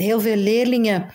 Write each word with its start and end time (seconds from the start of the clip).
heel 0.00 0.20
veel 0.20 0.36
leerlingen 0.36 1.06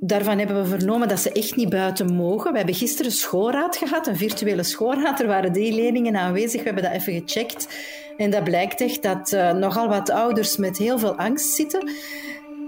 Daarvan 0.00 0.38
hebben 0.38 0.62
we 0.62 0.68
vernomen 0.68 1.08
dat 1.08 1.20
ze 1.20 1.32
echt 1.32 1.56
niet 1.56 1.68
buiten 1.68 2.14
mogen. 2.14 2.50
We 2.50 2.56
hebben 2.56 2.74
gisteren 2.74 3.12
schoolraad 3.12 3.76
gehad, 3.76 4.06
een 4.06 4.16
virtuele 4.16 4.62
schoolraad. 4.62 5.20
Er 5.20 5.26
waren 5.26 5.52
drie 5.52 5.74
leerlingen 5.74 6.16
aanwezig. 6.16 6.60
We 6.60 6.66
hebben 6.66 6.82
dat 6.82 6.92
even 6.92 7.12
gecheckt. 7.12 7.68
En 8.16 8.30
dat 8.30 8.44
blijkt 8.44 8.80
echt 8.80 9.02
dat 9.02 9.32
uh, 9.32 9.52
nogal 9.52 9.88
wat 9.88 10.10
ouders 10.10 10.56
met 10.56 10.78
heel 10.78 10.98
veel 10.98 11.14
angst 11.14 11.54
zitten. 11.54 11.90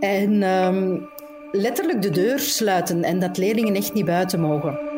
En 0.01 0.43
um, 0.43 1.09
letterlijk 1.53 2.03
de 2.03 2.11
deur 2.11 2.39
sluiten 2.39 3.05
en 3.05 3.19
dat 3.19 3.37
leerlingen 3.37 3.75
echt 3.75 3.93
niet 3.95 4.05
buiten 4.05 4.41
mogen. 4.41 4.90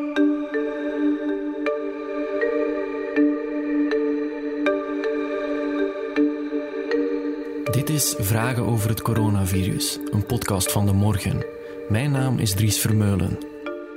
Vragen 8.01 8.65
over 8.65 8.89
het 8.89 9.01
coronavirus, 9.01 9.99
een 10.11 10.25
podcast 10.25 10.71
van 10.71 10.85
de 10.85 10.93
morgen. 10.93 11.45
Mijn 11.89 12.11
naam 12.11 12.39
is 12.39 12.53
Dries 12.53 12.79
Vermeulen. 12.79 13.37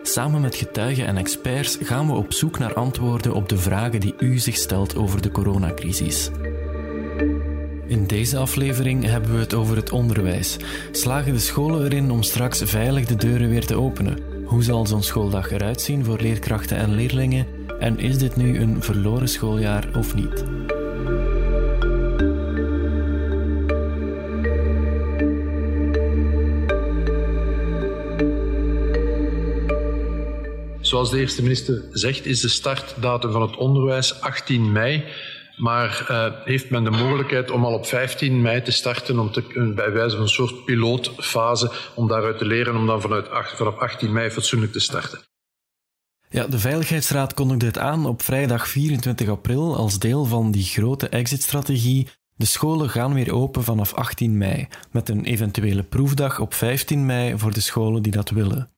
Samen 0.03 0.41
met 0.41 0.55
getuigen 0.55 1.07
en 1.07 1.17
experts 1.17 1.79
gaan 1.83 2.07
we 2.07 2.13
op 2.13 2.33
zoek 2.33 2.59
naar 2.59 2.75
antwoorden 2.75 3.35
op 3.35 3.49
de 3.49 3.59
vragen 3.59 4.01
die 4.01 4.15
u 4.19 4.39
zich 4.39 4.57
stelt 4.57 4.97
over 4.97 5.23
de 5.23 5.31
coronacrisis. 5.31 6.31
In 7.87 8.07
deze 8.07 8.39
aflevering 8.39 9.05
hebben 9.05 9.33
we 9.33 9.39
het 9.39 9.55
over 9.55 9.77
het 9.77 9.91
onderwijs. 9.91 10.57
Slagen 10.91 11.33
de 11.33 11.39
scholen 11.39 11.85
erin 11.85 12.11
om 12.11 12.23
straks 12.23 12.63
veilig 12.65 13.07
de 13.07 13.17
deuren 13.17 13.49
weer 13.49 13.67
te 13.67 13.77
openen? 13.77 14.19
Hoe 14.45 14.63
zal 14.63 14.87
zo'n 14.87 15.03
schooldag 15.03 15.51
eruit 15.51 15.81
zien 15.81 16.05
voor 16.05 16.19
leerkrachten 16.21 16.77
en 16.77 16.95
leerlingen? 16.95 17.47
En 17.79 17.99
is 17.99 18.19
dit 18.19 18.37
nu 18.37 18.59
een 18.59 18.83
verloren 18.83 19.29
schooljaar 19.29 19.89
of 19.95 20.15
niet? 20.15 20.45
Zoals 30.97 31.11
de 31.11 31.21
eerste 31.21 31.43
minister 31.43 31.83
zegt, 31.91 32.27
is 32.27 32.41
de 32.41 32.49
startdatum 32.49 33.33
van 33.33 33.43
het 33.43 33.57
onderwijs 33.57 34.21
18 34.21 34.73
mei. 34.73 35.05
Maar 35.57 36.07
uh, 36.11 36.27
heeft 36.45 36.71
men 36.71 36.85
de 36.85 36.91
mogelijkheid 36.91 37.51
om 37.51 37.65
al 37.65 37.75
op 37.75 37.87
15 37.87 38.43
mei 38.43 38.63
te 38.63 38.71
starten, 38.71 39.19
om 39.19 39.33
te, 39.33 39.73
bij 39.75 39.93
wijze 39.93 40.15
van 40.15 40.25
een 40.25 40.31
soort 40.31 40.65
pilootfase, 40.65 41.73
om 41.95 42.09
daaruit 42.09 42.39
te 42.39 42.45
leren, 42.45 42.77
om 42.77 42.87
dan 42.87 43.01
vanuit, 43.01 43.29
vanaf 43.31 43.77
18 43.79 44.13
mei 44.13 44.31
fatsoenlijk 44.31 44.73
te 44.73 44.81
starten. 44.81 45.19
Ja, 46.29 46.47
de 46.47 46.59
Veiligheidsraad 46.59 47.35
kondigde 47.35 47.67
het 47.67 47.79
aan 47.79 48.07
op 48.07 48.23
vrijdag 48.23 48.69
24 48.69 49.29
april 49.29 49.77
als 49.77 49.99
deel 49.99 50.25
van 50.25 50.51
die 50.51 50.65
grote 50.65 51.09
exit-strategie. 51.09 52.09
De 52.35 52.47
scholen 52.47 52.91
gaan 52.91 53.15
weer 53.15 53.35
open 53.35 53.65
vanaf 53.65 53.95
18 53.95 54.39
mei, 54.39 54.69
met 54.91 55.09
een 55.09 55.25
eventuele 55.25 55.83
proefdag 55.83 56.41
op 56.41 56.55
15 56.55 57.07
mei 57.07 57.39
voor 57.39 57.53
de 57.53 57.61
scholen 57.61 58.03
die 58.03 58.13
dat 58.13 58.31
willen. 58.31 58.76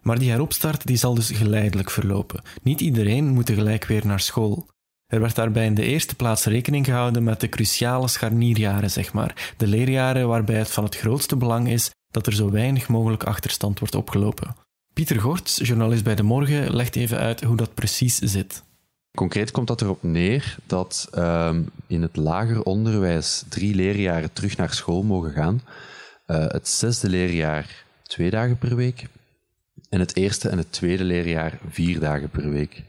Maar 0.00 0.18
die 0.18 0.30
heropstart 0.30 0.86
die 0.86 0.96
zal 0.96 1.14
dus 1.14 1.30
geleidelijk 1.30 1.90
verlopen. 1.90 2.42
Niet 2.62 2.80
iedereen 2.80 3.28
moet 3.28 3.46
tegelijk 3.46 3.84
weer 3.84 4.06
naar 4.06 4.20
school. 4.20 4.68
Er 5.06 5.20
werd 5.20 5.34
daarbij 5.34 5.66
in 5.66 5.74
de 5.74 5.84
eerste 5.84 6.14
plaats 6.14 6.44
rekening 6.44 6.84
gehouden 6.84 7.24
met 7.24 7.40
de 7.40 7.48
cruciale 7.48 8.08
scharnierjaren, 8.08 8.90
zeg 8.90 9.12
maar, 9.12 9.54
de 9.56 9.66
leerjaren 9.66 10.28
waarbij 10.28 10.58
het 10.58 10.70
van 10.70 10.84
het 10.84 10.96
grootste 10.96 11.36
belang 11.36 11.68
is 11.68 11.90
dat 12.10 12.26
er 12.26 12.32
zo 12.32 12.50
weinig 12.50 12.88
mogelijk 12.88 13.24
achterstand 13.24 13.78
wordt 13.78 13.94
opgelopen. 13.94 14.56
Pieter 14.92 15.20
Gorts, 15.20 15.56
journalist 15.56 16.04
bij 16.04 16.14
De 16.14 16.22
Morgen, 16.22 16.74
legt 16.74 16.96
even 16.96 17.18
uit 17.18 17.42
hoe 17.42 17.56
dat 17.56 17.74
precies 17.74 18.18
zit. 18.18 18.62
Concreet 19.16 19.50
komt 19.50 19.66
dat 19.66 19.80
erop 19.80 20.02
neer 20.02 20.56
dat 20.66 21.08
um, 21.14 21.70
in 21.86 22.02
het 22.02 22.16
lager 22.16 22.62
onderwijs 22.62 23.44
drie 23.48 23.74
leerjaren 23.74 24.32
terug 24.32 24.56
naar 24.56 24.74
school 24.74 25.02
mogen 25.02 25.32
gaan. 25.32 25.62
Uh, 26.26 26.46
het 26.46 26.68
zesde 26.68 27.08
leerjaar 27.08 27.84
twee 28.02 28.30
dagen 28.30 28.58
per 28.58 28.76
week, 28.76 29.06
en 29.88 30.00
het 30.00 30.16
eerste 30.16 30.48
en 30.48 30.58
het 30.58 30.72
tweede 30.72 31.04
leerjaar 31.04 31.58
vier 31.68 32.00
dagen 32.00 32.30
per 32.30 32.50
week. 32.50 32.82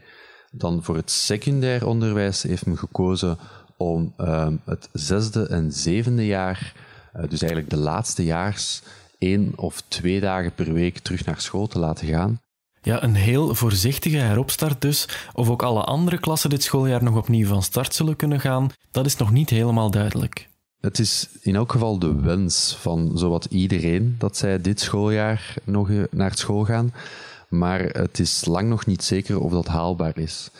Dan 0.50 0.82
voor 0.82 0.96
het 0.96 1.10
secundair 1.10 1.86
onderwijs 1.86 2.42
heeft 2.42 2.66
men 2.66 2.78
gekozen 2.78 3.38
om 3.76 4.14
um, 4.18 4.60
het 4.64 4.88
zesde 4.92 5.46
en 5.46 5.72
zevende 5.72 6.26
jaar, 6.26 6.72
uh, 7.16 7.22
dus 7.28 7.40
eigenlijk 7.40 7.70
de 7.70 7.76
laatste 7.76 8.24
jaars, 8.24 8.82
één 9.18 9.52
of 9.56 9.82
twee 9.88 10.20
dagen 10.20 10.54
per 10.54 10.72
week 10.72 10.98
terug 10.98 11.24
naar 11.24 11.40
school 11.40 11.66
te 11.66 11.78
laten 11.78 12.06
gaan. 12.06 12.40
Ja, 12.82 13.02
een 13.02 13.14
heel 13.14 13.54
voorzichtige 13.54 14.16
heropstart 14.16 14.80
dus. 14.80 15.08
Of 15.32 15.50
ook 15.50 15.62
alle 15.62 15.82
andere 15.82 16.18
klassen 16.18 16.50
dit 16.50 16.62
schooljaar 16.62 17.02
nog 17.02 17.16
opnieuw 17.16 17.46
van 17.46 17.62
start 17.62 17.94
zullen 17.94 18.16
kunnen 18.16 18.40
gaan, 18.40 18.70
dat 18.90 19.06
is 19.06 19.16
nog 19.16 19.30
niet 19.30 19.50
helemaal 19.50 19.90
duidelijk. 19.90 20.49
Het 20.80 20.98
is 20.98 21.28
in 21.40 21.56
elk 21.56 21.72
geval 21.72 21.98
de 21.98 22.20
wens 22.20 22.76
van 22.80 23.10
zowat 23.14 23.44
iedereen 23.44 24.14
dat 24.18 24.36
zij 24.36 24.60
dit 24.60 24.80
schooljaar 24.80 25.54
nog 25.64 25.90
eh, 25.90 26.02
naar 26.10 26.36
school 26.36 26.64
gaan. 26.64 26.92
Maar 27.48 27.80
het 27.80 28.18
is 28.18 28.44
lang 28.44 28.68
nog 28.68 28.86
niet 28.86 29.02
zeker 29.02 29.40
of 29.40 29.52
dat 29.52 29.66
haalbaar 29.66 30.18
is. 30.18 30.50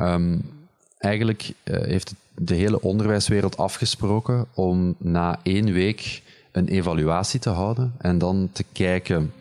Um, 0.00 0.42
eigenlijk 0.98 1.52
uh, 1.64 1.80
heeft 1.80 2.14
de 2.34 2.54
hele 2.54 2.80
onderwijswereld 2.80 3.56
afgesproken 3.56 4.46
om 4.54 4.94
na 4.98 5.40
één 5.42 5.72
week 5.72 6.22
een 6.52 6.68
evaluatie 6.68 7.40
te 7.40 7.50
houden 7.50 7.92
en 7.98 8.18
dan 8.18 8.48
te 8.52 8.64
kijken 8.72 9.32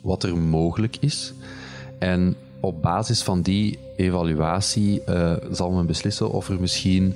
wat 0.00 0.22
er 0.22 0.36
mogelijk 0.36 0.96
is. 1.00 1.32
En 1.98 2.36
op 2.60 2.82
basis 2.82 3.22
van 3.22 3.42
die 3.42 3.78
evaluatie 3.96 5.02
uh, 5.08 5.32
zal 5.50 5.70
men 5.70 5.86
beslissen 5.86 6.30
of 6.30 6.48
er 6.48 6.60
misschien 6.60 7.14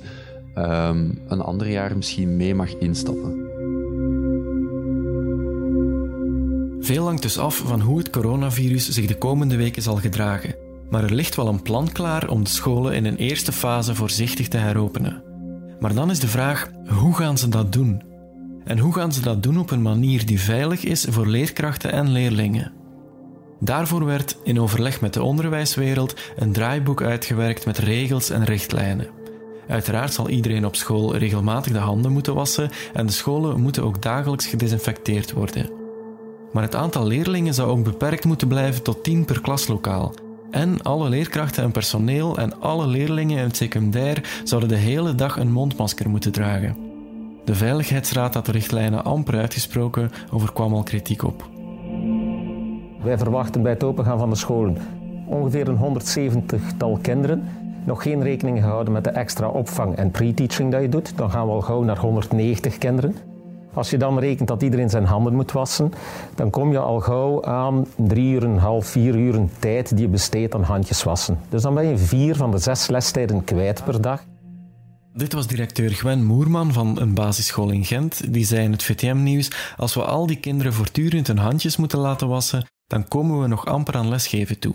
um, 0.57 1.19
een 1.27 1.41
ander 1.41 1.69
jaar 1.69 1.97
misschien 1.97 2.37
mee 2.37 2.55
mag 2.55 2.77
instappen. 2.77 3.45
Veel 6.79 7.05
hangt 7.05 7.21
dus 7.21 7.37
af 7.37 7.55
van 7.55 7.81
hoe 7.81 7.97
het 7.97 8.09
coronavirus 8.09 8.89
zich 8.89 9.05
de 9.05 9.17
komende 9.17 9.55
weken 9.55 9.81
zal 9.81 9.95
gedragen. 9.95 10.55
Maar 10.89 11.03
er 11.03 11.13
ligt 11.13 11.35
wel 11.35 11.47
een 11.47 11.61
plan 11.61 11.91
klaar 11.91 12.29
om 12.29 12.43
de 12.43 12.49
scholen 12.49 12.93
in 12.93 13.05
een 13.05 13.15
eerste 13.15 13.51
fase 13.51 13.95
voorzichtig 13.95 14.47
te 14.47 14.57
heropenen. 14.57 15.23
Maar 15.79 15.93
dan 15.93 16.09
is 16.09 16.19
de 16.19 16.27
vraag: 16.27 16.69
hoe 16.87 17.15
gaan 17.15 17.37
ze 17.37 17.49
dat 17.49 17.73
doen? 17.73 18.01
En 18.65 18.79
hoe 18.79 18.93
gaan 18.93 19.11
ze 19.11 19.21
dat 19.21 19.43
doen 19.43 19.59
op 19.59 19.71
een 19.71 19.81
manier 19.81 20.25
die 20.25 20.39
veilig 20.39 20.83
is 20.83 21.05
voor 21.09 21.27
leerkrachten 21.27 21.91
en 21.91 22.11
leerlingen? 22.11 22.71
Daarvoor 23.59 24.05
werd 24.05 24.37
in 24.43 24.59
overleg 24.59 25.01
met 25.01 25.13
de 25.13 25.23
onderwijswereld 25.23 26.15
een 26.35 26.51
draaiboek 26.51 27.01
uitgewerkt 27.01 27.65
met 27.65 27.77
regels 27.77 28.29
en 28.29 28.43
richtlijnen. 28.43 29.16
Uiteraard 29.67 30.13
zal 30.13 30.29
iedereen 30.29 30.65
op 30.65 30.75
school 30.75 31.15
regelmatig 31.15 31.71
de 31.71 31.79
handen 31.79 32.11
moeten 32.11 32.33
wassen 32.33 32.69
en 32.93 33.05
de 33.05 33.11
scholen 33.11 33.61
moeten 33.61 33.83
ook 33.83 34.01
dagelijks 34.01 34.47
gedesinfecteerd 34.47 35.31
worden. 35.31 35.69
Maar 36.51 36.63
het 36.63 36.75
aantal 36.75 37.07
leerlingen 37.07 37.53
zou 37.53 37.69
ook 37.69 37.83
beperkt 37.83 38.25
moeten 38.25 38.47
blijven 38.47 38.83
tot 38.83 39.03
10 39.03 39.25
per 39.25 39.41
klaslokaal. 39.41 40.13
En 40.51 40.81
alle 40.81 41.09
leerkrachten 41.09 41.63
en 41.63 41.71
personeel 41.71 42.37
en 42.37 42.61
alle 42.61 42.87
leerlingen 42.87 43.37
in 43.37 43.43
het 43.43 43.55
secundair 43.55 44.41
zouden 44.43 44.69
de 44.69 44.75
hele 44.75 45.15
dag 45.15 45.37
een 45.37 45.51
mondmasker 45.51 46.09
moeten 46.09 46.31
dragen. 46.31 46.77
De 47.45 47.55
Veiligheidsraad 47.55 48.33
had 48.33 48.45
de 48.45 48.51
richtlijnen 48.51 49.03
amper 49.03 49.37
uitgesproken, 49.37 50.11
overkwam 50.31 50.73
al 50.73 50.83
kritiek 50.83 51.23
op. 51.23 51.49
Wij 53.03 53.17
verwachten 53.17 53.61
bij 53.61 53.71
het 53.71 53.83
opengaan 53.83 54.19
van 54.19 54.29
de 54.29 54.35
scholen 54.35 54.77
ongeveer 55.25 55.67
een 55.67 55.99
170-tal 55.99 56.99
kinderen 57.01 57.47
nog 57.87 58.01
geen 58.01 58.23
rekening 58.23 58.59
gehouden 58.59 58.93
met 58.93 59.03
de 59.03 59.09
extra 59.09 59.47
opvang 59.47 59.95
en 59.95 60.11
pre-teaching 60.11 60.71
dat 60.71 60.81
je 60.81 60.89
doet. 60.89 61.17
Dan 61.17 61.31
gaan 61.31 61.45
we 61.45 61.51
al 61.51 61.61
gauw 61.61 61.83
naar 61.83 61.97
190 61.97 62.77
kinderen. 62.77 63.15
Als 63.73 63.89
je 63.89 63.97
dan 63.97 64.19
rekent 64.19 64.47
dat 64.47 64.61
iedereen 64.61 64.89
zijn 64.89 65.05
handen 65.05 65.33
moet 65.33 65.51
wassen, 65.51 65.91
dan 66.35 66.49
kom 66.49 66.71
je 66.71 66.79
al 66.79 66.99
gauw 66.99 67.43
aan 67.43 67.85
drie 67.95 68.33
uur 68.33 68.43
en 68.43 68.57
half, 68.57 68.85
vier 68.85 69.15
uur 69.15 69.39
tijd 69.59 69.89
die 69.89 70.05
je 70.05 70.07
besteedt 70.07 70.55
aan 70.55 70.63
handjes 70.63 71.03
wassen. 71.03 71.39
Dus 71.49 71.61
dan 71.61 71.73
ben 71.73 71.85
je 71.85 71.97
vier 71.97 72.35
van 72.35 72.51
de 72.51 72.57
zes 72.57 72.87
lestijden 72.87 73.43
kwijt 73.43 73.83
per 73.83 74.01
dag. 74.01 74.23
Dit 75.13 75.33
was 75.33 75.47
directeur 75.47 75.89
Gwen 75.89 76.25
Moerman 76.25 76.73
van 76.73 76.99
een 76.99 77.13
basisschool 77.13 77.69
in 77.69 77.85
Gent. 77.85 78.33
Die 78.33 78.45
zei 78.45 78.63
in 78.63 78.71
het 78.71 78.83
VTM-nieuws: 78.83 79.51
Als 79.77 79.93
we 79.93 80.03
al 80.03 80.27
die 80.27 80.39
kinderen 80.39 80.73
voortdurend 80.73 81.27
hun 81.27 81.37
handjes 81.37 81.77
moeten 81.77 81.99
laten 81.99 82.27
wassen, 82.27 82.65
dan 82.87 83.07
komen 83.07 83.41
we 83.41 83.47
nog 83.47 83.65
amper 83.65 83.95
aan 83.95 84.09
lesgeven 84.09 84.59
toe. 84.59 84.73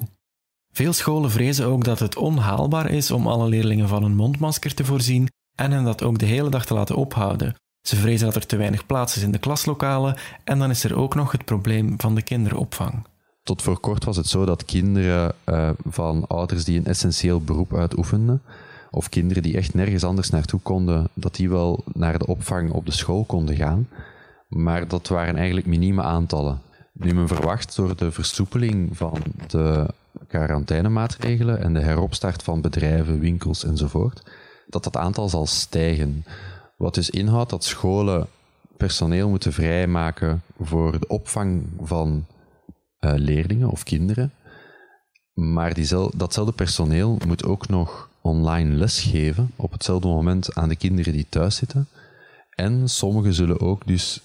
Veel 0.73 0.93
scholen 0.93 1.31
vrezen 1.31 1.67
ook 1.67 1.85
dat 1.85 1.99
het 1.99 2.17
onhaalbaar 2.17 2.91
is 2.91 3.11
om 3.11 3.27
alle 3.27 3.49
leerlingen 3.49 3.89
van 3.89 4.03
een 4.03 4.15
mondmasker 4.15 4.75
te 4.75 4.85
voorzien 4.85 5.29
en 5.55 5.71
hen 5.71 5.85
dat 5.85 6.03
ook 6.03 6.19
de 6.19 6.27
hele 6.27 6.51
dag 6.51 6.65
te 6.67 6.75
laten 6.75 6.97
ophouden. 6.97 7.55
Ze 7.83 7.97
vrezen 7.97 8.27
dat 8.27 8.35
er 8.35 8.47
te 8.47 8.57
weinig 8.57 8.87
plaats 8.87 9.17
is 9.17 9.23
in 9.23 9.33
de 9.33 9.39
klaslokalen 9.39 10.17
en 10.45 10.59
dan 10.59 10.71
is 10.71 10.85
er 10.85 10.97
ook 10.97 11.15
nog 11.15 11.33
het 11.33 11.45
probleem 11.45 11.95
van 11.97 12.15
de 12.15 12.23
kinderopvang. 12.23 13.07
Tot 13.43 13.63
voor 13.63 13.79
kort 13.79 14.05
was 14.05 14.17
het 14.17 14.27
zo 14.27 14.45
dat 14.45 14.65
kinderen 14.65 15.35
uh, 15.45 15.71
van 15.85 16.27
ouders 16.27 16.65
die 16.65 16.79
een 16.79 16.87
essentieel 16.87 17.41
beroep 17.41 17.75
uitoefenden, 17.75 18.43
of 18.91 19.09
kinderen 19.09 19.43
die 19.43 19.57
echt 19.57 19.75
nergens 19.75 20.05
anders 20.05 20.31
naartoe 20.31 20.61
konden, 20.61 21.09
dat 21.15 21.35
die 21.35 21.51
wel 21.51 21.85
naar 21.93 22.19
de 22.19 22.27
opvang 22.27 22.71
op 22.71 22.87
de 22.87 22.93
school 22.93 23.25
konden 23.25 23.57
gaan. 23.57 23.89
Maar 24.49 24.89
dat 24.89 25.09
waren 25.09 25.37
eigenlijk 25.37 25.67
minieme 25.67 26.03
aantallen. 26.03 26.61
Nu 26.93 27.15
men 27.15 27.29
verwacht 27.29 27.77
door 27.77 27.97
de 27.97 28.11
versoepeling 28.11 28.97
van 28.97 29.19
de 29.47 29.87
quarantainemaatregelen 30.33 31.61
en 31.61 31.75
de 31.75 31.81
heropstart 31.81 32.43
van 32.43 32.61
bedrijven, 32.61 33.19
winkels 33.19 33.65
enzovoort, 33.65 34.23
dat 34.67 34.85
dat 34.85 34.97
aantal 34.97 35.29
zal 35.29 35.47
stijgen. 35.47 36.25
Wat 36.77 36.95
dus 36.95 37.11
inhoudt 37.11 37.51
dat 37.51 37.65
scholen 37.65 38.27
personeel 38.77 39.29
moeten 39.29 39.53
vrijmaken 39.53 40.43
voor 40.61 41.01
de 41.01 41.07
opvang 41.07 41.65
van 41.81 42.27
uh, 43.01 43.13
leerlingen 43.15 43.71
of 43.71 43.83
kinderen. 43.83 44.33
Maar 45.35 45.75
diezelfde, 45.75 46.17
datzelfde 46.17 46.53
personeel 46.53 47.19
moet 47.27 47.45
ook 47.45 47.69
nog 47.69 48.09
online 48.21 48.75
lesgeven 48.75 49.51
op 49.57 49.73
hetzelfde 49.73 50.09
moment 50.09 50.55
aan 50.55 50.69
de 50.69 50.77
kinderen 50.77 51.13
die 51.13 51.27
thuis 51.29 51.57
zitten. 51.57 51.89
En 52.51 52.89
sommigen 52.89 53.35
zullen 53.35 53.61
ook 53.61 53.87
dus 53.87 54.21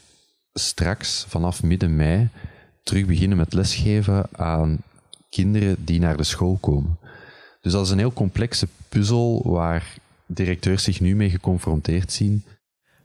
straks 0.53 1.25
vanaf 1.27 1.63
midden 1.63 1.95
mei 1.95 2.29
terug 2.83 3.05
beginnen 3.05 3.37
met 3.37 3.53
lesgeven 3.53 4.27
aan 4.31 4.79
kinderen 5.29 5.75
die 5.79 5.99
naar 5.99 6.17
de 6.17 6.23
school 6.23 6.57
komen. 6.61 6.97
Dus 7.61 7.71
dat 7.71 7.85
is 7.85 7.91
een 7.91 7.97
heel 7.97 8.13
complexe 8.13 8.67
puzzel 8.89 9.41
waar 9.45 9.93
directeurs 10.25 10.83
zich 10.83 10.99
nu 10.99 11.15
mee 11.15 11.29
geconfronteerd 11.29 12.11
zien. 12.11 12.43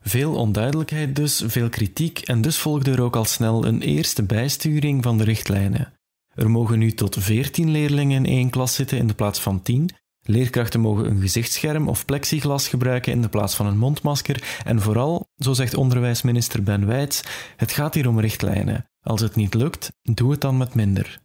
Veel 0.01 0.35
onduidelijkheid 0.35 1.15
dus, 1.15 1.43
veel 1.45 1.69
kritiek 1.69 2.19
en 2.19 2.41
dus 2.41 2.57
volgde 2.57 2.91
er 2.91 3.01
ook 3.01 3.15
al 3.15 3.25
snel 3.25 3.65
een 3.65 3.81
eerste 3.81 4.23
bijsturing 4.23 5.03
van 5.03 5.17
de 5.17 5.23
richtlijnen. 5.23 5.93
Er 6.35 6.49
mogen 6.49 6.79
nu 6.79 6.91
tot 6.91 7.15
14 7.19 7.71
leerlingen 7.71 8.25
in 8.25 8.31
één 8.31 8.49
klas 8.49 8.75
zitten 8.75 8.97
in 8.97 9.07
de 9.07 9.13
plaats 9.13 9.39
van 9.39 9.61
10. 9.61 9.89
Leerkrachten 10.25 10.79
mogen 10.79 11.09
een 11.09 11.21
gezichtsscherm 11.21 11.87
of 11.87 12.05
plexiglas 12.05 12.67
gebruiken 12.67 13.11
in 13.11 13.21
de 13.21 13.29
plaats 13.29 13.55
van 13.55 13.65
een 13.65 13.77
mondmasker. 13.77 14.61
En 14.65 14.81
vooral, 14.81 15.29
zo 15.37 15.53
zegt 15.53 15.75
onderwijsminister 15.75 16.63
Ben 16.63 16.85
Wijts, 16.85 17.23
het 17.55 17.71
gaat 17.71 17.93
hier 17.93 18.07
om 18.07 18.19
richtlijnen. 18.19 18.85
Als 19.01 19.21
het 19.21 19.35
niet 19.35 19.53
lukt, 19.53 19.91
doe 20.01 20.31
het 20.31 20.41
dan 20.41 20.57
met 20.57 20.75
minder. 20.75 21.22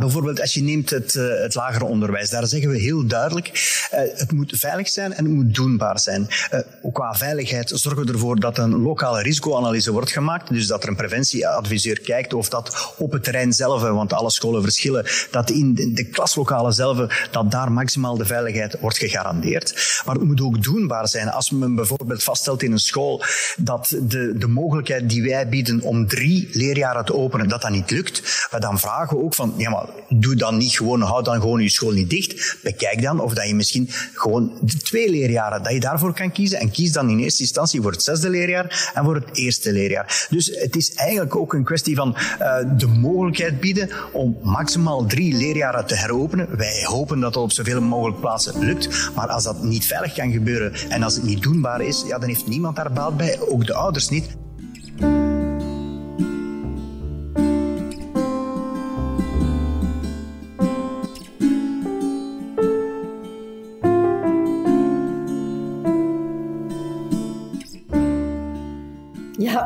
Bijvoorbeeld 0.00 0.40
als 0.40 0.54
je 0.54 0.62
neemt 0.62 0.90
het, 0.90 1.14
uh, 1.14 1.40
het 1.42 1.54
lager 1.54 1.82
onderwijs, 1.82 2.30
daar 2.30 2.46
zeggen 2.46 2.70
we 2.70 2.78
heel 2.78 3.06
duidelijk, 3.06 3.48
uh, 3.92 4.00
het 4.18 4.32
moet 4.32 4.52
veilig 4.56 4.88
zijn 4.88 5.14
en 5.14 5.24
het 5.24 5.34
moet 5.34 5.54
doenbaar 5.54 5.98
zijn. 5.98 6.28
Uh, 6.52 6.92
qua 6.92 7.14
veiligheid 7.14 7.70
zorgen 7.74 8.06
we 8.06 8.12
ervoor 8.12 8.40
dat 8.40 8.58
een 8.58 8.82
lokale 8.82 9.22
risicoanalyse 9.22 9.92
wordt 9.92 10.10
gemaakt, 10.10 10.48
dus 10.48 10.66
dat 10.66 10.82
er 10.82 10.88
een 10.88 10.96
preventieadviseur 10.96 12.00
kijkt 12.00 12.34
of 12.34 12.48
dat 12.48 12.94
op 12.96 13.12
het 13.12 13.24
terrein 13.24 13.52
zelf, 13.52 13.82
want 13.82 14.12
alle 14.12 14.30
scholen 14.30 14.62
verschillen, 14.62 15.06
dat 15.30 15.50
in 15.50 15.74
de, 15.74 15.92
de 15.92 16.04
klaslokalen 16.04 16.72
zelf, 16.72 17.28
dat 17.30 17.50
daar 17.50 17.72
maximaal 17.72 18.16
de 18.16 18.26
veiligheid 18.26 18.76
wordt 18.80 18.98
gegarandeerd. 18.98 20.00
Maar 20.06 20.14
het 20.14 20.24
moet 20.24 20.40
ook 20.40 20.62
doenbaar 20.62 21.08
zijn. 21.08 21.30
Als 21.30 21.50
men 21.50 21.74
bijvoorbeeld 21.74 22.22
vaststelt 22.22 22.62
in 22.62 22.72
een 22.72 22.78
school 22.78 23.24
dat 23.56 23.96
de, 24.02 24.32
de 24.38 24.48
mogelijkheid 24.48 25.08
die 25.08 25.22
wij 25.22 25.48
bieden 25.48 25.80
om 25.80 26.06
drie 26.06 26.48
leerjaren 26.52 27.04
te 27.04 27.14
openen, 27.14 27.48
dat 27.48 27.62
dat 27.62 27.70
niet 27.70 27.90
lukt, 27.90 28.48
dan 28.58 28.78
vragen 28.78 29.16
we 29.16 29.22
ook 29.22 29.34
van, 29.34 29.54
ja 29.56 29.70
maar 29.70 29.85
doe 30.08 30.34
dan 30.34 30.56
niet 30.56 30.76
gewoon, 30.76 31.00
hou 31.00 31.22
dan 31.22 31.40
gewoon 31.40 31.62
je 31.62 31.68
school 31.68 31.90
niet 31.90 32.10
dicht. 32.10 32.58
Bekijk 32.62 33.02
dan 33.02 33.20
of 33.20 33.34
dat 33.34 33.48
je 33.48 33.54
misschien 33.54 33.88
gewoon 34.14 34.58
de 34.60 34.76
twee 34.76 35.10
leerjaren, 35.10 35.62
dat 35.62 35.72
je 35.72 35.80
daarvoor 35.80 36.14
kan 36.14 36.32
kiezen. 36.32 36.60
En 36.60 36.70
kies 36.70 36.92
dan 36.92 37.10
in 37.10 37.18
eerste 37.18 37.42
instantie 37.42 37.82
voor 37.82 37.92
het 37.92 38.02
zesde 38.02 38.30
leerjaar 38.30 38.92
en 38.94 39.04
voor 39.04 39.14
het 39.14 39.28
eerste 39.32 39.72
leerjaar. 39.72 40.26
Dus 40.30 40.46
het 40.46 40.76
is 40.76 40.94
eigenlijk 40.94 41.36
ook 41.36 41.52
een 41.54 41.64
kwestie 41.64 41.96
van 41.96 42.16
uh, 42.40 42.56
de 42.78 42.86
mogelijkheid 42.86 43.60
bieden 43.60 43.90
om 44.12 44.38
maximaal 44.42 45.06
drie 45.06 45.36
leerjaren 45.36 45.86
te 45.86 45.94
heropenen. 45.94 46.56
Wij 46.56 46.84
hopen 46.84 47.20
dat 47.20 47.34
dat 47.36 47.42
op 47.42 47.52
zoveel 47.52 47.80
mogelijk 47.80 48.20
plaatsen 48.20 48.58
lukt. 48.58 49.10
Maar 49.14 49.28
als 49.28 49.44
dat 49.44 49.62
niet 49.62 49.86
veilig 49.86 50.14
kan 50.14 50.32
gebeuren 50.32 50.72
en 50.88 51.02
als 51.02 51.14
het 51.14 51.24
niet 51.24 51.42
doenbaar 51.42 51.80
is, 51.80 52.04
ja, 52.06 52.18
dan 52.18 52.28
heeft 52.28 52.46
niemand 52.46 52.76
daar 52.76 52.92
baat 52.92 53.16
bij, 53.16 53.40
ook 53.40 53.66
de 53.66 53.74
ouders 53.74 54.08
niet. 54.08 54.45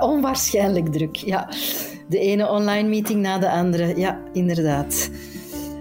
Onwaarschijnlijk 0.00 0.92
druk. 0.92 1.16
Ja. 1.16 1.48
De 2.08 2.18
ene 2.18 2.48
online 2.48 2.88
meeting 2.88 3.20
na 3.20 3.38
de 3.38 3.50
andere. 3.50 3.98
Ja, 3.98 4.18
inderdaad. 4.32 5.10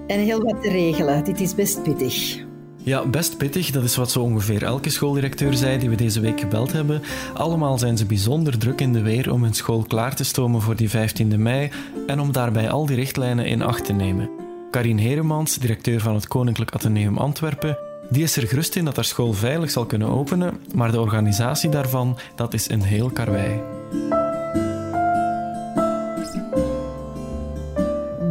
En 0.08 0.20
heel 0.20 0.42
wat 0.42 0.62
te 0.62 0.70
regelen. 0.70 1.24
Dit 1.24 1.40
is 1.40 1.56
best 1.56 1.84
pittig. 1.84 2.48
Ja, 2.84 3.06
best 3.06 3.38
pittig. 3.38 3.72
Dat 3.72 3.84
is 3.84 3.96
wat 3.96 4.12
zo 4.12 4.22
ongeveer 4.22 4.64
elke 4.64 4.90
schooldirecteur 4.90 5.54
zei 5.54 5.78
die 5.78 5.90
we 5.90 5.96
deze 5.96 6.20
week 6.20 6.40
gebeld 6.40 6.72
hebben. 6.72 7.02
Allemaal 7.34 7.78
zijn 7.78 7.98
ze 7.98 8.06
bijzonder 8.06 8.58
druk 8.58 8.82
in 8.82 8.94
de 8.94 9.02
weer 9.02 9.32
om 9.32 9.44
hun 9.44 9.54
school 9.54 9.84
klaar 9.88 10.16
te 10.16 10.24
stomen 10.24 10.62
voor 10.62 10.76
die 10.76 10.90
15e 10.90 11.38
mei 11.38 11.72
en 12.08 12.20
om 12.20 12.32
daarbij 12.32 12.70
al 12.70 12.86
die 12.86 12.96
richtlijnen 12.96 13.46
in 13.46 13.62
acht 13.62 13.86
te 13.86 13.94
nemen. 13.94 14.30
Karin 14.72 14.98
Heremans, 14.98 15.58
directeur 15.58 16.00
van 16.00 16.16
het 16.16 16.28
Koninklijk 16.28 16.72
Atheneum 16.72 17.18
Antwerpen, 17.18 17.78
die 18.10 18.24
is 18.24 18.38
er 18.38 18.48
gerust 18.48 18.76
in 18.76 18.86
dat 18.86 18.96
haar 18.96 19.06
school 19.06 19.34
veilig 19.34 19.72
zal 19.72 19.86
kunnen 19.86 20.10
openen, 20.10 20.60
maar 20.74 20.92
de 20.92 21.00
organisatie 21.00 21.70
daarvan, 21.70 22.18
dat 22.36 22.54
is 22.54 22.70
een 22.70 22.82
heel 22.82 23.10
karwei. 23.10 23.79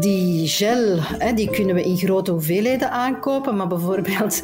Die 0.01 0.49
gel 0.49 0.99
die 1.35 1.51
kunnen 1.51 1.75
we 1.75 1.83
in 1.83 1.97
grote 1.97 2.31
hoeveelheden 2.31 2.91
aankopen, 2.91 3.57
maar 3.57 3.67
bijvoorbeeld 3.67 4.43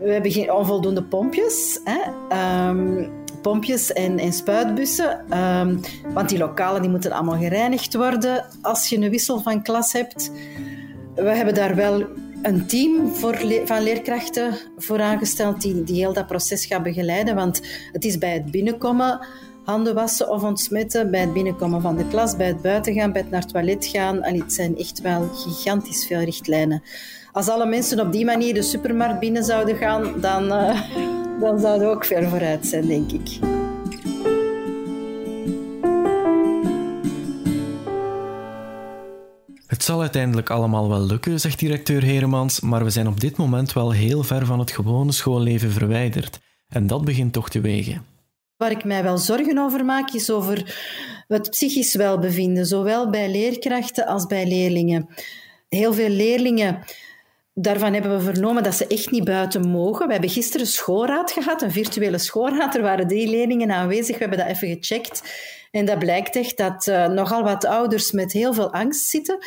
we 0.00 0.12
hebben 0.12 0.30
geen 0.30 0.52
onvoldoende 0.52 1.02
pompjes. 1.02 1.80
Um, 2.68 3.10
pompjes 3.42 3.92
en, 3.92 4.18
en 4.18 4.32
spuitbussen. 4.32 5.38
Um, 5.38 5.80
want 6.14 6.28
die 6.28 6.38
lokalen 6.38 6.80
die 6.80 6.90
moeten 6.90 7.12
allemaal 7.12 7.38
gereinigd 7.38 7.94
worden 7.94 8.44
als 8.62 8.88
je 8.88 8.96
een 8.96 9.10
wissel 9.10 9.40
van 9.40 9.62
klas 9.62 9.92
hebt. 9.92 10.30
We 11.14 11.30
hebben 11.30 11.54
daar 11.54 11.74
wel 11.74 12.04
een 12.42 12.66
team 12.66 13.08
voor 13.08 13.38
van 13.64 13.82
leerkrachten 13.82 14.54
voor 14.76 15.00
aangesteld 15.00 15.60
die, 15.60 15.84
die 15.84 15.96
heel 15.96 16.12
dat 16.12 16.26
proces 16.26 16.66
gaat 16.66 16.82
begeleiden. 16.82 17.34
Want 17.34 17.60
het 17.92 18.04
is 18.04 18.18
bij 18.18 18.32
het 18.32 18.50
binnenkomen 18.50 19.26
handen 19.68 19.94
wassen 19.94 20.28
of 20.28 20.42
ontsmetten, 20.42 21.10
bij 21.10 21.20
het 21.20 21.32
binnenkomen 21.32 21.80
van 21.80 21.96
de 21.96 22.08
klas, 22.08 22.36
bij 22.36 22.46
het 22.46 22.62
buitengaan, 22.62 23.12
bij 23.12 23.20
het 23.20 23.30
naar 23.30 23.40
het 23.40 23.52
toilet 23.52 23.86
gaan. 23.86 24.22
En 24.22 24.40
het 24.40 24.52
zijn 24.52 24.78
echt 24.78 25.00
wel 25.00 25.28
gigantisch 25.34 26.06
veel 26.06 26.20
richtlijnen. 26.20 26.82
Als 27.32 27.48
alle 27.48 27.66
mensen 27.66 28.00
op 28.00 28.12
die 28.12 28.24
manier 28.24 28.54
de 28.54 28.62
supermarkt 28.62 29.20
binnen 29.20 29.44
zouden 29.44 29.76
gaan, 29.76 30.20
dan, 30.20 30.44
uh, 30.44 30.80
dan 31.40 31.60
zouden 31.60 31.88
we 31.88 31.94
ook 31.94 32.04
ver 32.04 32.28
vooruit 32.28 32.66
zijn, 32.66 32.86
denk 32.86 33.12
ik. 33.12 33.38
Het 39.66 39.82
zal 39.82 40.00
uiteindelijk 40.00 40.50
allemaal 40.50 40.88
wel 40.88 41.00
lukken, 41.00 41.40
zegt 41.40 41.58
directeur 41.58 42.02
Heremans, 42.02 42.60
maar 42.60 42.84
we 42.84 42.90
zijn 42.90 43.08
op 43.08 43.20
dit 43.20 43.36
moment 43.36 43.72
wel 43.72 43.90
heel 43.90 44.22
ver 44.22 44.46
van 44.46 44.58
het 44.58 44.70
gewone 44.70 45.12
schoolleven 45.12 45.70
verwijderd. 45.70 46.38
En 46.68 46.86
dat 46.86 47.04
begint 47.04 47.32
toch 47.32 47.50
te 47.50 47.60
wegen. 47.60 48.17
Waar 48.58 48.70
ik 48.70 48.84
mij 48.84 49.02
wel 49.02 49.18
zorgen 49.18 49.58
over 49.58 49.84
maak, 49.84 50.12
is 50.12 50.30
over 50.30 50.78
het 51.28 51.50
psychisch 51.50 51.94
welbevinden, 51.94 52.66
zowel 52.66 53.10
bij 53.10 53.30
leerkrachten 53.30 54.06
als 54.06 54.26
bij 54.26 54.46
leerlingen. 54.46 55.08
Heel 55.68 55.92
veel 55.92 56.08
leerlingen, 56.08 56.78
daarvan 57.54 57.92
hebben 57.92 58.16
we 58.16 58.22
vernomen 58.22 58.62
dat 58.62 58.74
ze 58.74 58.86
echt 58.86 59.10
niet 59.10 59.24
buiten 59.24 59.68
mogen. 59.68 60.06
We 60.06 60.12
hebben 60.12 60.30
gisteren 60.30 60.60
een 60.66 60.72
schoolraad 60.72 61.32
gehad, 61.32 61.62
een 61.62 61.70
virtuele 61.72 62.18
schoolraad. 62.18 62.74
Er 62.74 62.82
waren 62.82 63.06
drie 63.06 63.28
leerlingen 63.28 63.70
aanwezig, 63.70 64.14
we 64.18 64.20
hebben 64.20 64.38
dat 64.38 64.48
even 64.48 64.68
gecheckt. 64.68 65.22
En 65.70 65.84
dat 65.84 65.98
blijkt 65.98 66.36
echt 66.36 66.56
dat 66.56 66.86
uh, 66.86 67.08
nogal 67.08 67.42
wat 67.42 67.64
ouders 67.64 68.12
met 68.12 68.32
heel 68.32 68.54
veel 68.54 68.72
angst 68.72 69.08
zitten. 69.08 69.38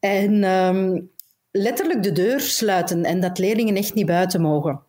En 0.00 0.44
um, 0.44 1.10
letterlijk 1.50 2.02
de 2.02 2.12
deur 2.12 2.40
sluiten 2.40 3.04
en 3.04 3.20
dat 3.20 3.38
leerlingen 3.38 3.76
echt 3.76 3.94
niet 3.94 4.06
buiten 4.06 4.40
mogen. 4.40 4.80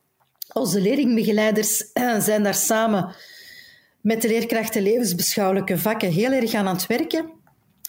Onze 0.53 0.81
leerlingbegeleiders 0.81 1.91
zijn 2.19 2.43
daar 2.43 2.53
samen 2.53 3.15
met 4.07 4.21
de 4.21 4.27
leerkrachten 4.27 4.81
levensbeschouwelijke 4.81 5.77
vakken 5.77 6.11
heel 6.11 6.31
erg 6.31 6.53
aan 6.53 6.67
het 6.67 6.87
werken. 6.87 7.29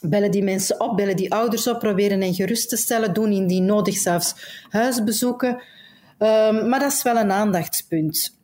Bellen 0.00 0.30
die 0.30 0.42
mensen 0.42 0.80
op, 0.80 0.96
bellen 0.96 1.16
die 1.16 1.32
ouders 1.32 1.68
op, 1.68 1.78
proberen 1.78 2.20
hen 2.20 2.34
gerust 2.34 2.68
te 2.68 2.76
stellen, 2.76 3.14
doen 3.14 3.32
indien 3.32 3.64
nodig 3.64 3.96
zelfs 3.96 4.34
huisbezoeken. 4.68 5.48
Um, 6.18 6.68
maar 6.68 6.80
dat 6.80 6.92
is 6.92 7.02
wel 7.02 7.16
een 7.16 7.32
aandachtspunt. 7.32 8.38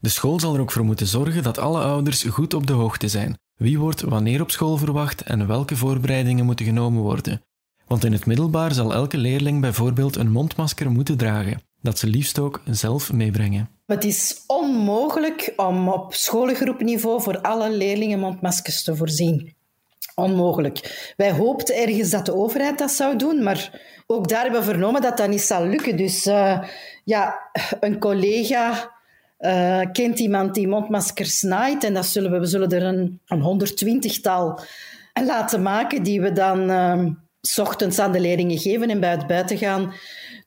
De 0.00 0.08
school 0.08 0.40
zal 0.40 0.54
er 0.54 0.60
ook 0.60 0.72
voor 0.72 0.84
moeten 0.84 1.06
zorgen 1.06 1.42
dat 1.42 1.58
alle 1.58 1.80
ouders 1.80 2.22
goed 2.22 2.54
op 2.54 2.66
de 2.66 2.72
hoogte 2.72 3.08
zijn. 3.08 3.38
Wie 3.54 3.78
wordt 3.78 4.00
wanneer 4.00 4.40
op 4.40 4.50
school 4.50 4.76
verwacht 4.76 5.22
en 5.22 5.46
welke 5.46 5.76
voorbereidingen 5.76 6.44
moeten 6.44 6.66
genomen 6.66 7.02
worden. 7.02 7.42
Want 7.86 8.04
in 8.04 8.12
het 8.12 8.26
middelbaar 8.26 8.72
zal 8.72 8.92
elke 8.92 9.16
leerling 9.16 9.60
bijvoorbeeld 9.60 10.16
een 10.16 10.30
mondmasker 10.30 10.90
moeten 10.90 11.16
dragen, 11.16 11.60
dat 11.80 11.98
ze 11.98 12.06
liefst 12.06 12.38
ook 12.38 12.62
zelf 12.70 13.12
meebrengen. 13.12 13.68
Het 13.86 14.04
is 14.04 14.42
onmogelijk 14.46 15.52
om 15.56 15.88
op 15.88 16.14
scholengroepniveau 16.14 17.22
voor 17.22 17.40
alle 17.40 17.70
leerlingen 17.70 18.18
mondmaskers 18.18 18.82
te 18.82 18.96
voorzien. 18.96 19.56
Onmogelijk. 20.14 21.12
Wij 21.16 21.32
hoopten 21.32 21.76
ergens 21.76 22.10
dat 22.10 22.26
de 22.26 22.34
overheid 22.34 22.78
dat 22.78 22.90
zou 22.90 23.16
doen, 23.16 23.42
maar 23.42 23.80
ook 24.06 24.28
daar 24.28 24.42
hebben 24.42 24.60
we 24.60 24.66
vernomen 24.66 25.02
dat 25.02 25.16
dat 25.16 25.28
niet 25.28 25.40
zal 25.40 25.66
lukken. 25.66 25.96
Dus 25.96 26.26
uh, 26.26 26.62
ja, 27.04 27.50
een 27.80 27.98
collega 27.98 28.92
uh, 29.38 29.80
kent 29.92 30.18
iemand 30.18 30.54
die 30.54 30.68
mondmaskers 30.68 31.42
naait 31.42 31.84
en 31.84 31.94
dat 31.94 32.06
zullen 32.06 32.30
we, 32.30 32.38
we 32.38 32.46
zullen 32.46 32.68
er 32.70 32.82
een, 32.82 33.20
een 33.26 33.60
120-tal 33.68 34.60
laten 35.26 35.62
maken 35.62 36.02
die 36.02 36.20
we 36.20 36.32
dan 36.32 36.70
uh, 36.70 37.06
s 37.40 37.58
ochtends 37.58 37.98
aan 37.98 38.12
de 38.12 38.20
leerlingen 38.20 38.58
geven 38.58 38.90
en 38.90 39.00
bij 39.00 39.10
het 39.10 39.26
buiten 39.26 39.58
gaan 39.58 39.92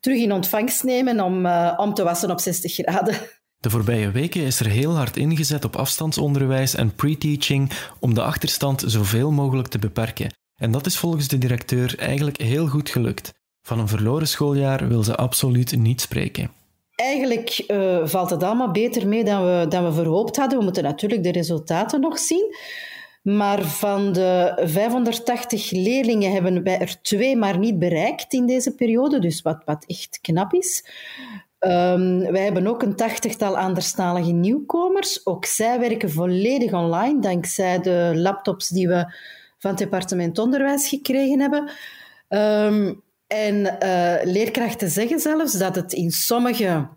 terug 0.01 0.19
in 0.19 0.31
ontvangst 0.31 0.83
nemen 0.83 1.19
om, 1.19 1.45
uh, 1.45 1.73
om 1.77 1.93
te 1.93 2.03
wassen 2.03 2.31
op 2.31 2.39
60 2.39 2.73
graden. 2.73 3.15
De 3.59 3.69
voorbije 3.69 4.11
weken 4.11 4.41
is 4.41 4.59
er 4.59 4.67
heel 4.67 4.95
hard 4.95 5.17
ingezet 5.17 5.65
op 5.65 5.75
afstandsonderwijs 5.75 6.75
en 6.75 6.95
pre-teaching 6.95 7.71
om 7.99 8.13
de 8.13 8.21
achterstand 8.21 8.83
zoveel 8.87 9.31
mogelijk 9.31 9.67
te 9.67 9.79
beperken. 9.79 10.33
En 10.55 10.71
dat 10.71 10.85
is 10.85 10.97
volgens 10.97 11.27
de 11.27 11.37
directeur 11.37 11.99
eigenlijk 11.99 12.41
heel 12.41 12.67
goed 12.67 12.89
gelukt. 12.89 13.33
Van 13.61 13.79
een 13.79 13.87
verloren 13.87 14.27
schooljaar 14.27 14.87
wil 14.87 15.03
ze 15.03 15.15
absoluut 15.15 15.77
niet 15.77 16.01
spreken. 16.01 16.51
Eigenlijk 16.95 17.63
uh, 17.67 18.07
valt 18.07 18.29
het 18.29 18.43
allemaal 18.43 18.71
beter 18.71 19.07
mee 19.07 19.23
dan 19.23 19.45
we, 19.45 19.65
dan 19.69 19.85
we 19.85 19.93
verhoopt 19.93 20.37
hadden. 20.37 20.57
We 20.57 20.63
moeten 20.63 20.83
natuurlijk 20.83 21.23
de 21.23 21.31
resultaten 21.31 22.01
nog 22.01 22.19
zien. 22.19 22.55
Maar 23.21 23.61
van 23.61 24.13
de 24.13 24.61
580 24.65 25.71
leerlingen 25.71 26.31
hebben 26.31 26.63
wij 26.63 26.79
er 26.79 27.01
twee 27.01 27.37
maar 27.37 27.57
niet 27.57 27.79
bereikt 27.79 28.33
in 28.33 28.45
deze 28.45 28.75
periode, 28.75 29.19
dus 29.19 29.41
wat, 29.41 29.61
wat 29.65 29.85
echt 29.87 30.19
knap 30.21 30.53
is. 30.53 30.85
Um, 31.59 32.31
wij 32.31 32.43
hebben 32.43 32.67
ook 32.67 32.81
een 32.81 32.95
tachtigtal 32.95 33.57
anderstalige 33.57 34.31
nieuwkomers. 34.31 35.25
Ook 35.25 35.45
zij 35.45 35.79
werken 35.79 36.11
volledig 36.11 36.73
online, 36.73 37.21
dankzij 37.21 37.79
de 37.79 38.11
laptops 38.15 38.67
die 38.67 38.87
we 38.87 39.13
van 39.57 39.69
het 39.69 39.79
departement 39.79 40.39
onderwijs 40.39 40.87
gekregen 40.87 41.39
hebben. 41.39 41.69
Um, 42.29 43.01
en 43.27 43.55
uh, 43.83 44.15
leerkrachten 44.33 44.89
zeggen 44.89 45.19
zelfs 45.19 45.57
dat 45.57 45.75
het 45.75 45.93
in 45.93 46.11
sommige 46.11 46.87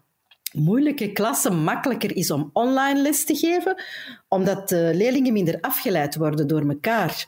moeilijke 0.54 1.12
klassen 1.12 1.62
makkelijker 1.62 2.16
is 2.16 2.30
om 2.30 2.50
online 2.52 3.02
les 3.02 3.24
te 3.24 3.34
geven, 3.34 3.82
omdat 4.28 4.68
de 4.68 4.90
leerlingen 4.94 5.32
minder 5.32 5.60
afgeleid 5.60 6.16
worden 6.16 6.46
door 6.46 6.68
elkaar. 6.68 7.26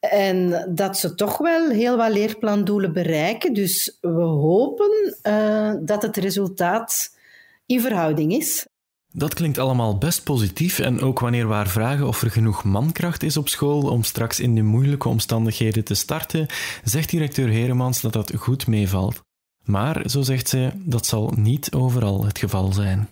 En 0.00 0.70
dat 0.74 0.98
ze 0.98 1.14
toch 1.14 1.38
wel 1.38 1.68
heel 1.68 1.96
wat 1.96 2.12
leerplandoelen 2.12 2.92
bereiken. 2.92 3.54
Dus 3.54 3.98
we 4.00 4.22
hopen 4.22 5.16
uh, 5.22 5.74
dat 5.80 6.02
het 6.02 6.16
resultaat 6.16 7.16
in 7.66 7.80
verhouding 7.80 8.32
is. 8.32 8.66
Dat 9.12 9.34
klinkt 9.34 9.58
allemaal 9.58 9.98
best 9.98 10.24
positief 10.24 10.78
en 10.78 11.00
ook 11.00 11.20
wanneer 11.20 11.48
we 11.48 11.66
vragen 11.66 12.06
of 12.06 12.22
er 12.22 12.30
genoeg 12.30 12.64
mankracht 12.64 13.22
is 13.22 13.36
op 13.36 13.48
school 13.48 13.90
om 13.90 14.02
straks 14.02 14.40
in 14.40 14.54
de 14.54 14.62
moeilijke 14.62 15.08
omstandigheden 15.08 15.84
te 15.84 15.94
starten, 15.94 16.46
zegt 16.84 17.10
directeur 17.10 17.48
Heremans 17.48 18.00
dat 18.00 18.12
dat 18.12 18.32
goed 18.36 18.66
meevalt. 18.66 19.22
Maar, 19.70 20.02
zo 20.10 20.22
zegt 20.22 20.48
ze, 20.48 20.70
dat 20.74 21.06
zal 21.06 21.32
niet 21.36 21.72
overal 21.72 22.24
het 22.24 22.38
geval 22.38 22.72
zijn. 22.72 23.08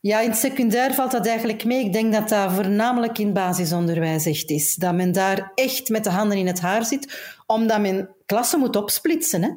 Ja, 0.00 0.20
in 0.20 0.30
het 0.30 0.38
secundair 0.38 0.94
valt 0.94 1.10
dat 1.10 1.26
eigenlijk 1.26 1.64
mee. 1.64 1.84
Ik 1.84 1.92
denk 1.92 2.12
dat 2.12 2.28
dat 2.28 2.52
voornamelijk 2.52 3.18
in 3.18 3.32
basisonderwijs 3.32 4.26
echt 4.26 4.50
is. 4.50 4.74
Dat 4.74 4.94
men 4.94 5.12
daar 5.12 5.52
echt 5.54 5.88
met 5.88 6.04
de 6.04 6.10
handen 6.10 6.38
in 6.38 6.46
het 6.46 6.60
haar 6.60 6.84
zit, 6.84 7.34
omdat 7.46 7.80
men 7.80 8.08
klassen 8.26 8.58
moet 8.58 8.76
opsplitsen. 8.76 9.42
Hè. 9.42 9.50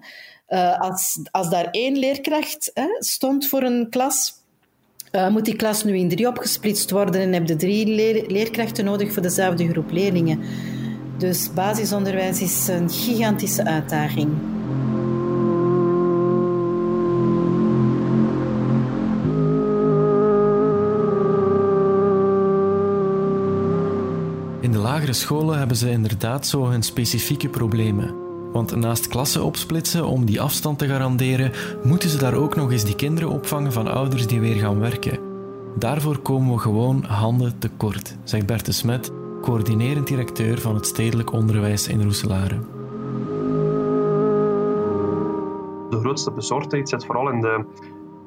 Uh, 0.58 0.80
als, 0.80 1.20
als 1.32 1.50
daar 1.50 1.68
één 1.72 1.98
leerkracht 1.98 2.72
hè, 2.74 2.88
stond 3.00 3.48
voor 3.48 3.64
een 3.64 3.88
klas, 3.90 4.34
uh, 5.12 5.30
moet 5.30 5.46
die 5.46 5.56
klas 5.56 5.84
nu 5.84 5.98
in 5.98 6.10
drie 6.10 6.28
opgesplitst 6.28 6.92
worden 6.92 7.22
en 7.22 7.34
heb 7.34 7.48
je 7.48 7.56
drie 7.56 7.86
leerkrachten 8.28 8.86
nodig 8.86 9.14
voor 9.14 9.22
dezelfde 9.22 9.70
groep 9.70 9.92
leerlingen. 9.92 10.40
Dus 11.18 11.54
basisonderwijs 11.54 12.42
is 12.42 12.68
een 12.68 12.90
gigantische 12.90 13.66
uitdaging. 13.66 14.59
Scholen 25.14 25.58
hebben 25.58 25.78
ze 25.78 25.90
inderdaad 25.90 26.48
zo 26.48 26.66
hun 26.66 26.84
specifieke 26.84 27.50
problemen. 27.50 28.16
Want 28.52 28.76
naast 28.76 29.08
klassen 29.08 29.44
opsplitsen 29.44 30.06
om 30.06 30.26
die 30.26 30.42
afstand 30.42 30.80
te 30.80 30.88
garanderen, 30.88 31.52
moeten 31.84 32.10
ze 32.10 32.18
daar 32.18 32.34
ook 32.34 32.56
nog 32.56 32.72
eens 32.72 32.84
die 32.84 32.96
kinderen 32.96 33.30
opvangen 33.30 33.72
van 33.72 33.88
ouders 33.88 34.28
die 34.28 34.40
weer 34.40 34.56
gaan 34.56 34.80
werken. 34.80 35.20
Daarvoor 35.76 36.18
komen 36.18 36.54
we 36.54 36.60
gewoon 36.60 37.04
handen 37.04 37.60
tekort, 37.60 38.18
zegt 38.24 38.46
Berte 38.46 38.72
Smet, 38.72 39.12
coördinerend 39.42 40.08
directeur 40.08 40.60
van 40.60 40.76
het 40.76 40.86
stedelijk 40.86 41.32
onderwijs 41.32 41.88
in 41.88 42.04
Roeselare. 42.04 42.60
De 45.90 46.00
grootste 46.00 46.32
bezorgdheid 46.32 46.90
zit 46.90 47.06
vooral 47.06 47.30
in 47.30 47.42
de, 47.42 47.66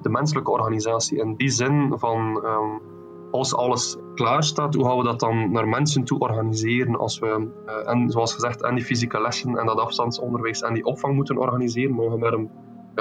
de 0.03 0.09
menselijke 0.09 0.51
organisatie. 0.51 1.19
In 1.19 1.35
die 1.37 1.51
zin 1.51 1.93
van 1.97 2.19
um, 2.45 2.81
als 3.33 3.55
alles 3.55 3.97
klaar 4.15 4.45
staat, 4.45 4.75
hoe 4.75 4.85
gaan 4.85 4.97
we 4.97 5.05
dat 5.05 5.21
dan 5.21 5.53
naar 5.53 5.69
mensen 5.69 6.05
toe 6.05 6.19
organiseren 6.19 6.99
als 6.99 7.19
we, 7.19 7.49
uh, 7.67 7.91
en 7.91 8.11
zoals 8.11 8.35
gezegd, 8.35 8.63
en 8.63 8.75
die 8.75 8.85
fysieke 8.85 9.21
lessen 9.21 9.57
en 9.57 9.67
dat 9.67 9.79
afstandsonderwijs 9.79 10.61
en 10.61 10.75
die 10.75 10.85
opvang 10.85 11.15
moeten 11.15 11.39
organiseren, 11.39 11.95
mogen 11.95 12.19
met 12.19 12.33
een, 12.33 12.51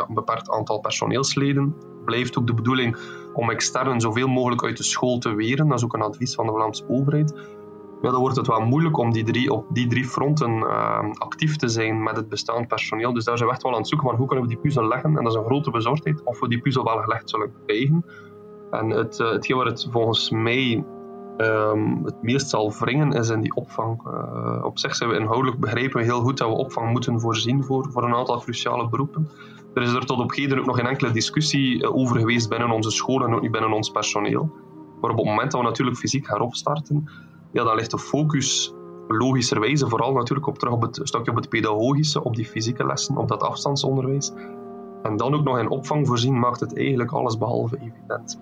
beperkt 0.08 0.50
aantal 0.50 0.80
personeelsleden. 0.80 1.76
Blijft 2.06 2.38
ook 2.38 2.48
de 2.48 2.54
bedoeling 2.54 2.98
om 3.34 3.50
externen 3.50 4.02
zoveel 4.02 4.28
mogelijk 4.28 4.64
uit 4.64 4.78
de 4.78 4.84
school 4.84 5.18
te 5.18 5.34
weren. 5.34 5.68
Dat 5.68 5.78
is 5.78 5.84
ook 5.84 5.94
een 5.94 6.02
advies 6.02 6.36
van 6.36 6.46
de 6.46 6.52
Vlaamse 6.52 6.84
overheid. 6.88 7.34
Ja, 8.02 8.12
dan 8.12 8.20
wordt 8.20 8.36
het 8.36 8.48
wel 8.48 8.62
moeilijk 8.62 8.98
om 8.98 9.12
die 9.12 9.24
drie, 9.24 9.52
op 9.52 9.66
die 9.70 9.88
drie 9.88 10.06
fronten 10.06 10.52
uh, 10.52 11.00
actief 11.14 11.56
te 11.56 11.68
zijn 11.68 12.04
met 12.04 12.16
het 12.16 12.30
bestaand 12.30 12.68
personeel. 12.68 13.14
Dus 13.14 13.24
daar 13.24 13.38
zijn 13.38 13.50
we 13.50 13.56
echt 13.56 13.64
wel 13.64 13.72
aan 13.72 13.78
het 13.78 13.88
zoeken 13.88 14.08
van 14.08 14.18
hoe 14.18 14.28
kunnen 14.28 14.46
we 14.46 14.52
die 14.52 14.62
puzzel 14.62 14.88
leggen. 14.88 15.18
En 15.18 15.24
dat 15.24 15.34
is 15.34 15.40
een 15.40 15.46
grote 15.46 15.72
bezorgdheid 15.72 16.24
of 16.24 16.40
we 16.40 16.48
die 16.48 16.62
puzzel 16.62 16.84
wel 16.84 16.98
gelegd 16.98 17.30
zullen 17.30 17.54
krijgen. 17.66 18.06
En 18.72 18.90
het, 18.90 19.20
uh, 19.20 19.32
hetgeen 19.32 19.58
waar 19.58 19.66
het 19.66 19.88
volgens 19.92 20.30
mij 20.30 20.84
um, 21.38 22.06
het 22.06 22.22
meest 22.22 22.50
zal 22.50 22.74
wringen 22.80 23.12
is 23.12 23.30
in 23.30 23.42
die 23.42 23.56
opvang. 23.56 24.01
Uh, 24.08 24.63
op 24.63 24.80
zich 24.80 24.96
zijn 24.96 25.10
we 25.10 25.16
inhoudelijk 25.16 25.60
begrijpen 25.60 25.98
we 25.98 26.04
heel 26.04 26.22
goed 26.22 26.38
dat 26.38 26.50
we 26.50 26.56
opvang 26.56 26.92
moeten 26.92 27.20
voorzien 27.20 27.63
voor, 27.63 27.92
voor 27.92 28.04
een 28.04 28.16
aantal 28.16 28.40
cruciale 28.40 28.90
beroepen. 28.90 29.30
Er 29.74 29.82
is 29.82 29.94
er 29.94 30.06
tot 30.06 30.20
op 30.20 30.32
heden 30.32 30.60
ook 30.60 30.66
nog 30.66 30.75
geen 30.75 30.88
enkele 30.88 31.12
discussie 31.12 31.84
eh, 31.84 31.96
over 31.96 32.20
geweest 32.20 32.50
binnen 32.50 32.72
onze 32.72 32.92
scholen 32.92 33.28
en 33.28 33.36
ook 33.36 33.42
niet 33.42 33.51
binnen 33.51 33.72
ons 33.72 33.90
personeel. 33.90 34.50
Maar 35.01 35.12
op 35.12 35.18
het 35.18 35.25
moment 35.25 35.51
dat 35.51 35.62
we 35.62 35.68
natuurlijk 35.68 35.98
fysiek 35.98 36.25
gaan 36.25 36.42
opstarten, 36.42 37.10
ja, 37.51 37.63
dan 37.63 37.75
ligt 37.75 37.92
de 37.92 38.00
focus 38.00 38.74
logischerwijze 39.08 39.90
vooral 39.90 40.13
natuurlijk 40.13 40.48
op, 40.48 40.58
terug 40.58 40.74
op 40.74 40.82
het 40.82 41.00
stukje 41.04 41.32
op 41.32 41.38
het 41.38 41.50
pedagogische, 41.50 42.24
op 42.24 42.36
die 42.36 42.46
fysieke 42.46 42.86
lessen, 42.86 43.18
op 43.18 43.28
dat 43.28 43.44
afstandsonderwijs. 43.44 44.32
En 45.04 45.18
dan 45.18 45.34
ook 45.34 45.44
nog 45.44 45.60
in 45.60 45.70
opvang 45.70 46.08
voorzien 46.08 46.40
maakt 46.40 46.60
het 46.60 46.78
eigenlijk 46.78 47.12
alles 47.12 47.38
behalve 47.38 47.78
evident. 47.78 48.40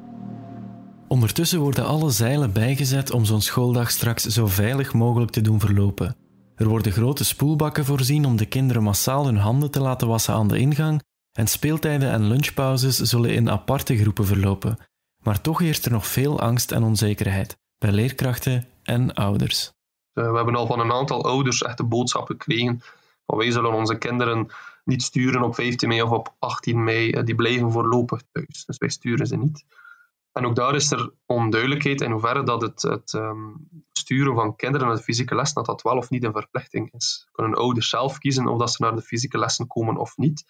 Ondertussen 1.09 1.59
worden 1.59 1.85
alle 1.85 2.09
zeilen 2.09 2.53
bijgezet 2.53 3.11
om 3.11 3.25
zo'n 3.25 3.41
schooldag 3.41 3.91
straks 3.91 4.23
zo 4.23 4.47
veilig 4.47 4.93
mogelijk 4.93 5.31
te 5.31 5.41
doen 5.41 5.59
verlopen. 5.59 6.15
Er 6.55 6.67
worden 6.67 6.91
grote 6.91 7.25
spoelbakken 7.25 7.85
voorzien 7.85 8.25
om 8.25 8.37
de 8.37 8.45
kinderen 8.45 8.83
massaal 8.83 9.25
hun 9.25 9.37
handen 9.37 9.71
te 9.71 9.81
laten 9.81 10.07
wassen 10.07 10.33
aan 10.33 10.47
de 10.47 10.57
ingang 10.57 11.03
en 11.31 11.47
speeltijden 11.47 12.11
en 12.11 12.27
lunchpauzes 12.27 12.97
zullen 12.97 13.33
in 13.33 13.49
aparte 13.49 13.97
groepen 13.97 14.25
verlopen. 14.25 14.77
Maar 15.23 15.41
toch 15.41 15.59
heerst 15.59 15.85
er 15.85 15.91
nog 15.91 16.07
veel 16.07 16.39
angst 16.39 16.71
en 16.71 16.83
onzekerheid 16.83 17.57
bij 17.77 17.91
leerkrachten 17.91 18.67
en 18.83 19.13
ouders. 19.13 19.71
Eh, 20.13 20.29
we 20.29 20.35
hebben 20.35 20.55
al 20.55 20.67
van 20.67 20.79
een 20.79 20.91
aantal 20.91 21.23
ouders 21.23 21.61
echt 21.61 21.77
de 21.77 21.83
boodschap 21.83 22.25
gekregen 22.25 22.81
van 23.25 23.37
wij 23.37 23.51
zullen 23.51 23.73
onze 23.73 23.97
kinderen 23.97 24.47
niet 24.83 25.03
sturen 25.03 25.43
op 25.43 25.55
15 25.55 25.87
mei 25.87 26.01
of 26.01 26.09
op 26.09 26.35
18 26.39 26.83
mei, 26.83 27.11
eh, 27.11 27.23
die 27.23 27.35
blijven 27.35 27.71
voorlopig 27.71 28.21
thuis. 28.31 28.65
Dus 28.65 28.77
wij 28.77 28.89
sturen 28.89 29.27
ze 29.27 29.37
niet. 29.37 29.65
En 30.31 30.45
ook 30.45 30.55
daar 30.55 30.75
is 30.75 30.91
er 30.91 31.13
onduidelijkheid 31.25 32.01
in 32.01 32.11
hoeverre 32.11 32.43
dat 32.43 32.61
het, 32.61 32.81
het 32.81 33.13
um, 33.13 33.69
sturen 33.91 34.35
van 34.35 34.55
kinderen 34.55 34.87
naar 34.87 34.95
de 34.95 35.03
fysieke 35.03 35.35
les, 35.35 35.53
dat 35.53 35.65
dat 35.65 35.81
wel 35.81 35.97
of 35.97 36.09
niet 36.09 36.23
een 36.23 36.33
verplichting 36.33 36.93
is. 36.93 37.27
Kunnen 37.31 37.57
ouders 37.57 37.89
zelf 37.89 38.17
kiezen 38.17 38.47
of 38.47 38.59
dat 38.59 38.71
ze 38.71 38.83
naar 38.83 38.95
de 38.95 39.01
fysieke 39.01 39.37
lessen 39.37 39.67
komen 39.67 39.97
of 39.97 40.17
niet. 40.17 40.43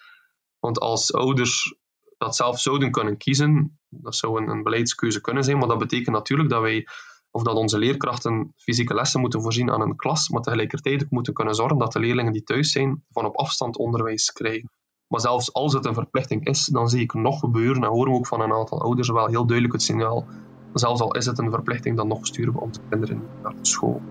Want 0.60 0.80
als 0.80 1.14
ouders 1.14 1.76
dat 2.18 2.36
zelf 2.36 2.60
zouden 2.60 2.92
kunnen 2.92 3.18
kiezen, 3.18 3.80
dat 3.90 4.16
zou 4.16 4.42
een, 4.42 4.50
een 4.50 4.64
beleidskeuze 4.64 5.22
kunnen 5.22 5.44
zijn, 5.44 5.58
maar 5.58 5.68
dat 5.68 5.78
betekent 5.78 6.16
natuurlijk 6.16 6.50
dat 6.50 6.62
wij 6.62 6.88
of 7.32 7.44
dat 7.44 7.56
onze 7.56 7.78
leerkrachten 7.78 8.54
fysieke 8.56 8.94
lessen 8.94 9.20
moeten 9.22 9.42
voorzien 9.42 9.72
aan 9.72 9.82
een 9.82 9.96
klas, 9.96 10.30
maar 10.30 10.42
tegelijkertijd 10.42 11.04
ook 11.04 11.10
moeten 11.10 11.34
kunnen 11.34 11.56
zorgen 11.56 11.78
dat 11.78 11.92
de 11.92 12.00
leerlingen 12.00 12.34
die 12.34 12.44
thuis 12.44 12.72
zijn 12.72 13.04
van 13.10 13.26
op 13.26 13.38
afstand 13.38 13.78
onderwijs 13.78 14.32
krijgen. 14.32 14.72
Maar 15.10 15.20
zelfs 15.20 15.54
als 15.54 15.74
het 15.74 15.86
een 15.86 15.94
verplichting 15.94 16.46
is, 16.46 16.66
dan 16.66 16.90
zie 16.90 17.02
ik 17.02 17.14
nog 17.14 17.40
gebeuren 17.40 17.84
en 17.84 17.90
horen 17.90 18.12
we 18.12 18.18
ook 18.18 18.28
van 18.28 18.42
een 18.42 18.54
aantal 18.54 18.82
ouders 18.82 19.10
wel 19.10 19.28
heel 19.28 19.46
duidelijk 19.46 19.74
het 19.74 19.84
signaal. 19.84 20.26
Zelfs 20.74 21.02
al 21.02 21.16
is 21.16 21.26
het 21.26 21.40
een 21.40 21.52
verplichting, 21.52 21.98
dan 21.98 22.08
nog 22.08 22.28
sturen 22.28 22.54
we 22.54 22.60
onze 22.60 22.80
kinderen 22.90 23.22
naar 23.44 23.52
de 23.52 23.68
school. 23.68 24.02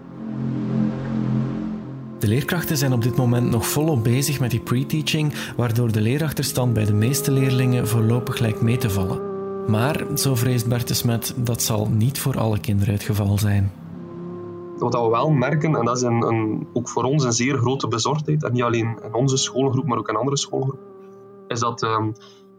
De 2.18 2.28
leerkrachten 2.28 2.76
zijn 2.76 2.92
op 2.92 3.02
dit 3.02 3.16
moment 3.16 3.50
nog 3.50 3.66
volop 3.66 4.04
bezig 4.04 4.40
met 4.40 4.50
die 4.50 4.60
pre-teaching, 4.60 5.34
waardoor 5.56 5.92
de 5.92 6.00
leerachterstand 6.00 6.72
bij 6.72 6.84
de 6.84 6.94
meeste 6.94 7.30
leerlingen 7.30 7.88
voorlopig 7.88 8.38
lijkt 8.38 8.60
mee 8.60 8.76
te 8.76 8.90
vallen. 8.90 9.20
Maar, 9.70 10.06
zo 10.14 10.34
vreest 10.34 10.68
Bertesmet, 10.68 11.34
dat 11.36 11.62
zal 11.62 11.88
niet 11.88 12.20
voor 12.20 12.38
alle 12.38 12.58
kinderen 12.58 12.94
het 12.94 13.02
geval 13.02 13.38
zijn. 13.38 13.72
Wat 14.78 14.94
we 14.94 15.08
wel 15.08 15.30
merken, 15.30 15.76
en 15.76 15.84
dat 15.84 15.96
is 15.96 16.02
een, 16.02 16.22
een, 16.22 16.66
ook 16.72 16.88
voor 16.88 17.02
ons 17.02 17.24
een 17.24 17.32
zeer 17.32 17.56
grote 17.56 17.88
bezorgdheid, 17.88 18.44
en 18.44 18.52
niet 18.52 18.62
alleen 18.62 18.98
in 19.04 19.14
onze 19.14 19.36
schoolgroep, 19.36 19.86
maar 19.86 19.98
ook 19.98 20.08
in 20.08 20.16
andere 20.16 20.36
schoolgroepen, 20.36 20.87
is 21.48 21.60
dat 21.60 21.82
um, 21.82 22.12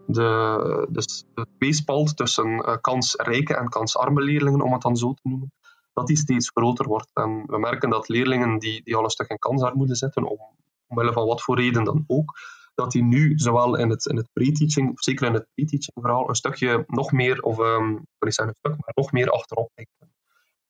de, 0.06 0.86
de, 0.90 1.24
de 1.34 1.46
tweespalt 1.58 2.16
tussen 2.16 2.48
uh, 2.48 2.76
kansrijke 2.80 3.56
en 3.56 3.68
kansarme 3.68 4.22
leerlingen, 4.22 4.60
om 4.60 4.72
het 4.72 4.82
dan 4.82 4.96
zo 4.96 5.12
te 5.12 5.28
noemen, 5.28 5.52
dat 5.92 6.06
die 6.06 6.16
steeds 6.16 6.50
groter 6.54 6.86
wordt. 6.86 7.10
En 7.12 7.42
we 7.46 7.58
merken 7.58 7.90
dat 7.90 8.08
leerlingen 8.08 8.58
die, 8.58 8.82
die 8.84 8.96
al 8.96 9.04
een 9.04 9.10
stuk 9.10 9.28
in 9.28 9.38
kansarmoede 9.38 9.94
zitten, 9.94 10.24
om, 10.24 10.38
omwille 10.86 11.12
van 11.12 11.26
wat 11.26 11.42
voor 11.42 11.56
reden 11.60 11.84
dan 11.84 12.04
ook, 12.06 12.32
dat 12.74 12.90
die 12.90 13.02
nu, 13.02 13.32
zowel 13.36 13.76
in 13.76 13.90
het, 13.90 14.06
in 14.06 14.16
het 14.16 14.28
pre-teaching, 14.32 15.02
zeker 15.02 15.26
in 15.26 15.34
het 15.34 15.46
pre-teaching 15.54 15.96
verhaal, 16.00 16.28
een 16.28 16.34
stukje 16.34 16.84
nog 16.86 17.12
meer, 17.12 17.42
of 17.42 17.58
um, 17.58 18.06
een 18.18 18.32
stuk, 18.32 18.54
maar 18.62 18.92
nog 18.94 19.12
meer 19.12 19.30
achterop 19.30 19.70
ligt. 19.74 19.90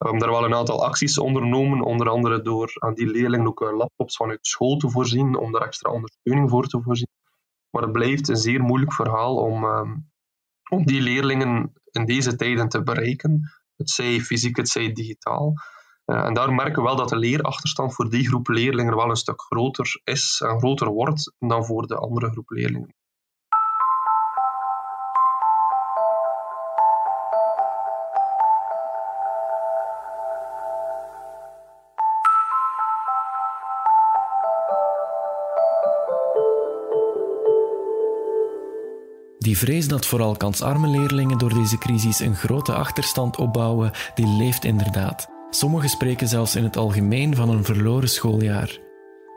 We 0.01 0.09
hebben 0.09 0.29
daar 0.29 0.39
wel 0.39 0.45
een 0.45 0.55
aantal 0.55 0.85
acties 0.85 1.19
ondernomen, 1.19 1.81
onder 1.81 2.09
andere 2.09 2.43
door 2.43 2.73
aan 2.79 2.95
die 2.95 3.07
leerlingen 3.07 3.47
ook 3.47 3.63
eh, 3.63 3.77
laptops 3.77 4.17
vanuit 4.17 4.47
school 4.47 4.77
te 4.77 4.91
voorzien, 4.91 5.37
om 5.37 5.53
daar 5.53 5.63
extra 5.63 5.91
ondersteuning 5.91 6.51
voor 6.51 6.67
te 6.67 6.83
voorzien. 6.83 7.09
Maar 7.71 7.83
het 7.83 7.93
blijft 7.93 8.29
een 8.29 8.37
zeer 8.37 8.61
moeilijk 8.61 8.93
verhaal 8.93 9.37
om, 9.37 9.65
ehm, 9.65 9.97
om 10.71 10.87
die 10.87 11.01
leerlingen 11.01 11.73
in 11.91 12.05
deze 12.05 12.37
tijden 12.37 12.69
te 12.69 12.83
bereiken. 12.83 13.51
Het 13.77 13.91
zij 13.91 14.21
fysiek, 14.21 14.57
het 14.57 14.69
zij 14.69 14.93
digitaal. 14.93 15.55
Uh, 16.07 16.25
en 16.25 16.35
daar 16.35 16.53
merken 16.53 16.83
we 16.83 16.89
wel 16.89 16.97
dat 16.97 17.09
de 17.09 17.17
leerachterstand 17.17 17.95
voor 17.95 18.11
die 18.11 18.29
groep 18.29 18.49
leerlingen 18.49 18.97
wel 18.97 19.11
een 19.11 19.17
stuk 19.17 19.41
groter 19.41 20.01
is 20.05 20.43
en 20.47 20.59
groter 20.59 20.89
wordt 20.89 21.35
dan 21.39 21.65
voor 21.65 21.87
de 21.87 21.97
andere 21.97 22.31
groep 22.31 22.51
leerlingen. 22.51 22.95
Die 39.51 39.59
vrees 39.59 39.89
dat 39.89 40.07
vooral 40.07 40.37
kansarme 40.37 40.89
leerlingen 40.89 41.39
door 41.39 41.55
deze 41.55 41.79
crisis 41.79 42.21
een 42.21 42.35
grote 42.35 42.73
achterstand 42.73 43.37
opbouwen, 43.37 43.91
die 44.15 44.27
leeft 44.27 44.65
inderdaad. 44.65 45.29
Sommigen 45.51 45.89
spreken 45.89 46.29
zelfs 46.29 46.57
in 46.57 46.65
het 46.65 46.77
algemeen 46.77 47.37
van 47.37 47.49
een 47.49 47.65
verloren 47.65 48.09
schooljaar. 48.09 48.79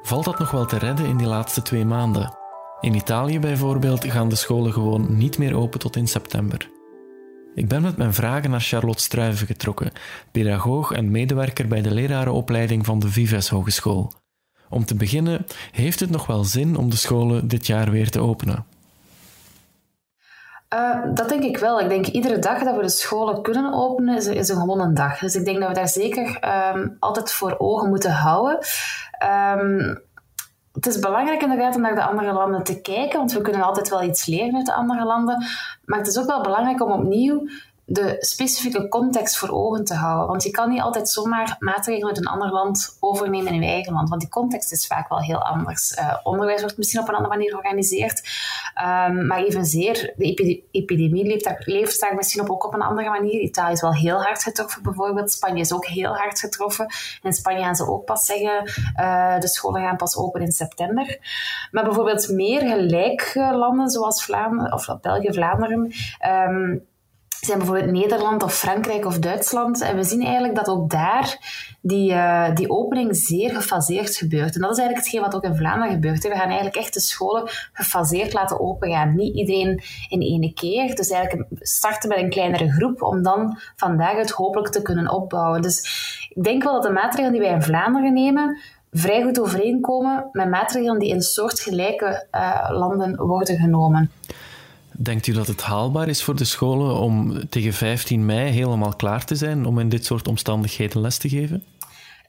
Valt 0.01 0.25
dat 0.25 0.39
nog 0.39 0.51
wel 0.51 0.65
te 0.65 0.77
redden 0.77 1.05
in 1.05 1.17
die 1.17 1.27
laatste 1.27 1.61
twee 1.61 1.85
maanden? 1.85 2.37
In 2.79 2.93
Italië 2.93 3.39
bijvoorbeeld 3.39 4.05
gaan 4.05 4.29
de 4.29 4.35
scholen 4.35 4.73
gewoon 4.73 5.17
niet 5.17 5.37
meer 5.37 5.55
open 5.55 5.79
tot 5.79 5.95
in 5.95 6.07
september. 6.07 6.69
Ik 7.55 7.67
ben 7.67 7.81
met 7.81 7.97
mijn 7.97 8.13
vragen 8.13 8.49
naar 8.49 8.61
Charlotte 8.61 9.03
Struiven 9.03 9.47
getrokken, 9.47 9.91
pedagoog 10.31 10.91
en 10.91 11.11
medewerker 11.11 11.67
bij 11.67 11.81
de 11.81 11.93
lerarenopleiding 11.93 12.85
van 12.85 12.99
de 12.99 13.09
Vives 13.09 13.49
Hogeschool. 13.49 14.13
Om 14.69 14.85
te 14.85 14.95
beginnen, 14.95 15.45
heeft 15.71 15.99
het 15.99 16.09
nog 16.09 16.25
wel 16.25 16.43
zin 16.43 16.77
om 16.77 16.89
de 16.89 16.95
scholen 16.95 17.47
dit 17.47 17.67
jaar 17.67 17.91
weer 17.91 18.09
te 18.09 18.19
openen? 18.19 18.72
Uh, 20.73 20.99
dat 21.13 21.29
denk 21.29 21.43
ik 21.43 21.57
wel. 21.57 21.79
Ik 21.79 21.89
denk 21.89 22.07
iedere 22.07 22.39
dag 22.39 22.63
dat 22.63 22.75
we 22.75 22.81
de 22.81 22.89
scholen 22.89 23.41
kunnen 23.41 23.73
openen 23.73 24.15
is, 24.15 24.27
is 24.27 24.49
een 24.49 24.59
gewone 24.59 24.93
dag. 24.93 25.19
Dus 25.19 25.35
ik 25.35 25.45
denk 25.45 25.59
dat 25.59 25.67
we 25.67 25.73
daar 25.73 25.87
zeker 25.87 26.39
um, 26.73 26.97
altijd 26.99 27.31
voor 27.31 27.55
ogen 27.57 27.89
moeten 27.89 28.11
houden. 28.11 28.59
Um, 29.57 30.01
het 30.73 30.85
is 30.85 30.99
belangrijk 30.99 31.41
inderdaad 31.41 31.75
om 31.75 31.81
naar 31.81 31.95
de 31.95 32.03
andere 32.03 32.33
landen 32.33 32.63
te 32.63 32.81
kijken, 32.81 33.17
want 33.17 33.31
we 33.33 33.41
kunnen 33.41 33.61
altijd 33.61 33.89
wel 33.89 34.03
iets 34.03 34.25
leren 34.25 34.55
uit 34.55 34.65
de 34.65 34.73
andere 34.73 35.05
landen. 35.05 35.45
Maar 35.85 35.99
het 35.99 36.07
is 36.07 36.19
ook 36.19 36.27
wel 36.27 36.41
belangrijk 36.41 36.83
om 36.83 36.91
opnieuw 36.91 37.47
de 37.85 38.15
specifieke 38.19 38.87
context 38.87 39.37
voor 39.37 39.49
ogen 39.49 39.83
te 39.83 39.93
houden. 39.93 40.27
Want 40.27 40.43
je 40.43 40.51
kan 40.51 40.69
niet 40.69 40.81
altijd 40.81 41.09
zomaar 41.09 41.55
maatregelen 41.59 42.07
uit 42.07 42.17
een 42.17 42.27
ander 42.27 42.51
land 42.51 42.97
overnemen 42.99 43.53
in 43.53 43.61
je 43.61 43.67
eigen 43.67 43.93
land. 43.93 44.09
Want 44.09 44.21
die 44.21 44.29
context 44.29 44.71
is 44.71 44.87
vaak 44.87 45.09
wel 45.09 45.21
heel 45.21 45.41
anders. 45.43 45.97
Uh, 45.99 46.17
onderwijs 46.23 46.61
wordt 46.61 46.77
misschien 46.77 47.01
op 47.01 47.07
een 47.07 47.15
andere 47.15 47.33
manier 47.33 47.49
georganiseerd. 47.49 48.21
Um, 49.07 49.27
maar 49.27 49.43
evenzeer, 49.43 50.13
de 50.15 50.63
epidemie 50.71 51.25
leeft 51.25 51.43
daar, 51.43 51.61
leeft 51.65 52.13
misschien 52.15 52.41
op, 52.41 52.49
ook 52.49 52.65
op 52.65 52.73
een 52.73 52.81
andere 52.81 53.09
manier. 53.09 53.41
Italië 53.41 53.73
is 53.73 53.81
wel 53.81 53.93
heel 53.93 54.23
hard 54.23 54.43
getroffen 54.43 54.83
bijvoorbeeld. 54.83 55.31
Spanje 55.31 55.59
is 55.59 55.73
ook 55.73 55.85
heel 55.85 56.15
hard 56.15 56.39
getroffen. 56.39 56.85
In 57.21 57.33
Spanje 57.33 57.63
gaan 57.63 57.75
ze 57.75 57.87
ook 57.87 58.05
pas 58.05 58.25
zeggen, 58.25 58.71
uh, 58.99 59.39
de 59.39 59.47
scholen 59.47 59.81
gaan 59.81 59.97
pas 59.97 60.17
open 60.17 60.41
in 60.41 60.51
september. 60.51 61.17
Maar 61.71 61.83
bijvoorbeeld 61.83 62.29
meer 62.29 62.61
gelijke 62.61 63.39
landen 63.39 63.89
zoals 63.89 64.23
Vlaanderen, 64.23 64.73
of 64.73 64.97
België, 65.01 65.33
Vlaanderen... 65.33 65.93
Um, 66.49 66.91
zijn 67.45 67.57
bijvoorbeeld 67.57 67.91
Nederland 67.91 68.43
of 68.43 68.55
Frankrijk 68.55 69.05
of 69.05 69.19
Duitsland. 69.19 69.81
En 69.81 69.95
we 69.95 70.03
zien 70.03 70.23
eigenlijk 70.23 70.55
dat 70.55 70.67
ook 70.67 70.89
daar 70.89 71.37
die, 71.81 72.11
uh, 72.11 72.55
die 72.55 72.69
opening 72.69 73.15
zeer 73.15 73.55
gefaseerd 73.55 74.15
gebeurt. 74.15 74.55
En 74.55 74.61
dat 74.61 74.71
is 74.71 74.77
eigenlijk 74.77 75.05
hetgeen 75.05 75.21
wat 75.21 75.35
ook 75.35 75.43
in 75.43 75.55
Vlaanderen 75.55 75.93
gebeurt. 75.93 76.23
We 76.23 76.29
gaan 76.29 76.47
eigenlijk 76.47 76.75
echt 76.75 76.93
de 76.93 76.99
scholen 76.99 77.49
gefaseerd 77.73 78.33
laten 78.33 78.59
opengaan. 78.59 79.15
Niet 79.15 79.35
iedereen 79.35 79.83
in 80.09 80.21
één 80.21 80.53
keer. 80.53 80.95
Dus 80.95 81.09
eigenlijk 81.09 81.49
starten 81.59 82.09
met 82.09 82.17
een 82.17 82.29
kleinere 82.29 82.71
groep 82.71 83.01
om 83.01 83.23
dan 83.23 83.57
vandaag 83.75 84.15
het 84.15 84.31
hopelijk 84.31 84.71
te 84.71 84.81
kunnen 84.81 85.11
opbouwen. 85.11 85.61
Dus 85.61 85.79
ik 86.35 86.43
denk 86.43 86.63
wel 86.63 86.73
dat 86.73 86.83
de 86.83 86.89
maatregelen 86.89 87.31
die 87.31 87.41
wij 87.41 87.51
in 87.51 87.61
Vlaanderen 87.61 88.13
nemen 88.13 88.57
vrij 88.93 89.23
goed 89.23 89.39
overeenkomen 89.39 90.29
met 90.31 90.49
maatregelen 90.49 90.99
die 90.99 91.09
in 91.09 91.21
soortgelijke 91.21 92.25
uh, 92.31 92.69
landen 92.69 93.15
worden 93.15 93.57
genomen. 93.57 94.11
Denkt 94.97 95.27
u 95.27 95.33
dat 95.33 95.47
het 95.47 95.61
haalbaar 95.61 96.07
is 96.07 96.23
voor 96.23 96.35
de 96.35 96.45
scholen 96.45 96.95
om 96.95 97.49
tegen 97.49 97.73
15 97.73 98.25
mei 98.25 98.51
helemaal 98.51 98.95
klaar 98.95 99.25
te 99.25 99.35
zijn 99.35 99.65
om 99.65 99.79
in 99.79 99.89
dit 99.89 100.05
soort 100.05 100.27
omstandigheden 100.27 101.01
les 101.01 101.17
te 101.17 101.29
geven? 101.29 101.63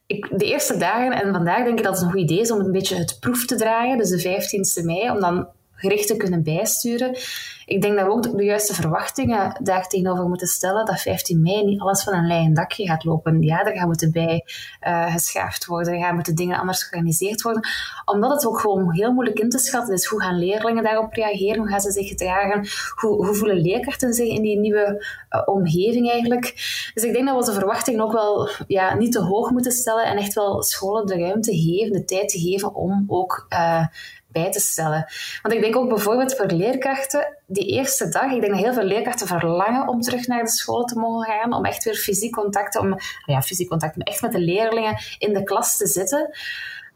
Ik, 0.06 0.28
de 0.38 0.44
eerste 0.44 0.76
dagen 0.76 1.22
en 1.22 1.32
vandaag 1.32 1.64
denk 1.64 1.78
ik 1.78 1.84
dat 1.84 1.94
het 1.94 2.04
een 2.04 2.10
goed 2.10 2.20
idee 2.20 2.40
is 2.40 2.50
om 2.50 2.60
een 2.60 2.72
beetje 2.72 2.96
het 2.96 3.16
proef 3.20 3.46
te 3.46 3.56
draaien, 3.56 3.98
dus 3.98 4.08
de 4.08 4.80
15e 4.80 4.84
mei, 4.84 5.10
om 5.10 5.20
dan 5.20 5.46
gericht 5.84 6.06
te 6.06 6.16
kunnen 6.16 6.42
bijsturen. 6.42 7.16
Ik 7.66 7.82
denk 7.82 7.96
dat 7.96 8.06
we 8.06 8.12
ook 8.12 8.36
de 8.36 8.44
juiste 8.44 8.74
verwachtingen 8.74 9.60
daar 9.62 9.88
tegenover 9.88 10.28
moeten 10.28 10.46
stellen. 10.46 10.86
Dat 10.86 11.00
15 11.00 11.42
mei 11.42 11.64
niet 11.64 11.80
alles 11.80 12.02
van 12.02 12.14
een 12.14 12.26
leien 12.26 12.54
dakje 12.54 12.86
gaat 12.86 13.04
lopen. 13.04 13.42
Ja, 13.42 13.64
er 13.64 13.76
gaan 13.76 13.86
moeten 13.86 14.12
bij 14.12 14.44
uh, 14.86 15.12
geschaafd 15.12 15.66
worden. 15.66 15.92
Er 15.92 16.00
gaan 16.00 16.14
moeten 16.14 16.34
dingen 16.34 16.58
anders 16.58 16.82
georganiseerd 16.82 17.42
worden. 17.42 17.68
Omdat 18.04 18.30
het 18.30 18.46
ook 18.46 18.60
gewoon 18.60 18.92
heel 18.92 19.12
moeilijk 19.12 19.38
in 19.38 19.48
te 19.48 19.58
schatten 19.58 19.94
is. 19.94 20.04
Hoe 20.04 20.20
gaan 20.20 20.38
leerlingen 20.38 20.82
daarop 20.82 21.12
reageren? 21.12 21.58
Hoe 21.58 21.68
gaan 21.68 21.80
ze 21.80 21.90
zich 21.90 22.08
gedragen? 22.08 22.66
Hoe, 23.00 23.26
hoe 23.26 23.34
voelen 23.34 23.60
leerkrachten 23.60 24.12
zich 24.12 24.28
in 24.28 24.42
die 24.42 24.58
nieuwe 24.58 25.04
uh, 25.30 25.42
omgeving 25.44 26.10
eigenlijk? 26.10 26.44
Dus 26.94 27.04
ik 27.04 27.12
denk 27.12 27.24
dat 27.24 27.34
we 27.34 27.40
onze 27.40 27.52
verwachtingen 27.52 28.00
ook 28.00 28.12
wel 28.12 28.48
ja, 28.66 28.94
niet 28.94 29.12
te 29.12 29.22
hoog 29.22 29.50
moeten 29.50 29.72
stellen. 29.72 30.04
En 30.04 30.16
echt 30.16 30.34
wel 30.34 30.62
scholen 30.62 31.06
de 31.06 31.18
ruimte 31.18 31.52
geven, 31.52 31.92
de 31.92 32.04
tijd 32.04 32.28
te 32.28 32.38
geven 32.38 32.74
om 32.74 33.04
ook 33.06 33.46
uh, 33.52 33.86
bij 34.34 34.50
te 34.50 34.60
stellen. 34.60 35.06
Want 35.42 35.54
ik 35.54 35.60
denk 35.60 35.76
ook 35.76 35.88
bijvoorbeeld 35.88 36.36
voor 36.36 36.46
leerkrachten, 36.46 37.36
die 37.46 37.66
eerste 37.66 38.08
dag, 38.08 38.32
ik 38.32 38.40
denk 38.40 38.52
dat 38.52 38.62
heel 38.62 38.72
veel 38.72 38.84
leerkrachten 38.84 39.26
verlangen 39.26 39.88
om 39.88 40.00
terug 40.00 40.26
naar 40.26 40.42
de 40.42 40.50
school 40.50 40.84
te 40.84 40.98
mogen 40.98 41.32
gaan, 41.32 41.52
om 41.52 41.64
echt 41.64 41.84
weer 41.84 41.94
fysiek 41.94 42.32
contact, 42.32 42.78
om, 42.78 42.96
ja, 43.26 43.42
fysiek 43.42 43.68
contact, 43.68 43.96
om 43.96 44.02
echt 44.02 44.22
met 44.22 44.32
de 44.32 44.40
leerlingen 44.40 44.96
in 45.18 45.34
de 45.34 45.42
klas 45.42 45.76
te 45.76 45.86
zitten. 45.86 46.30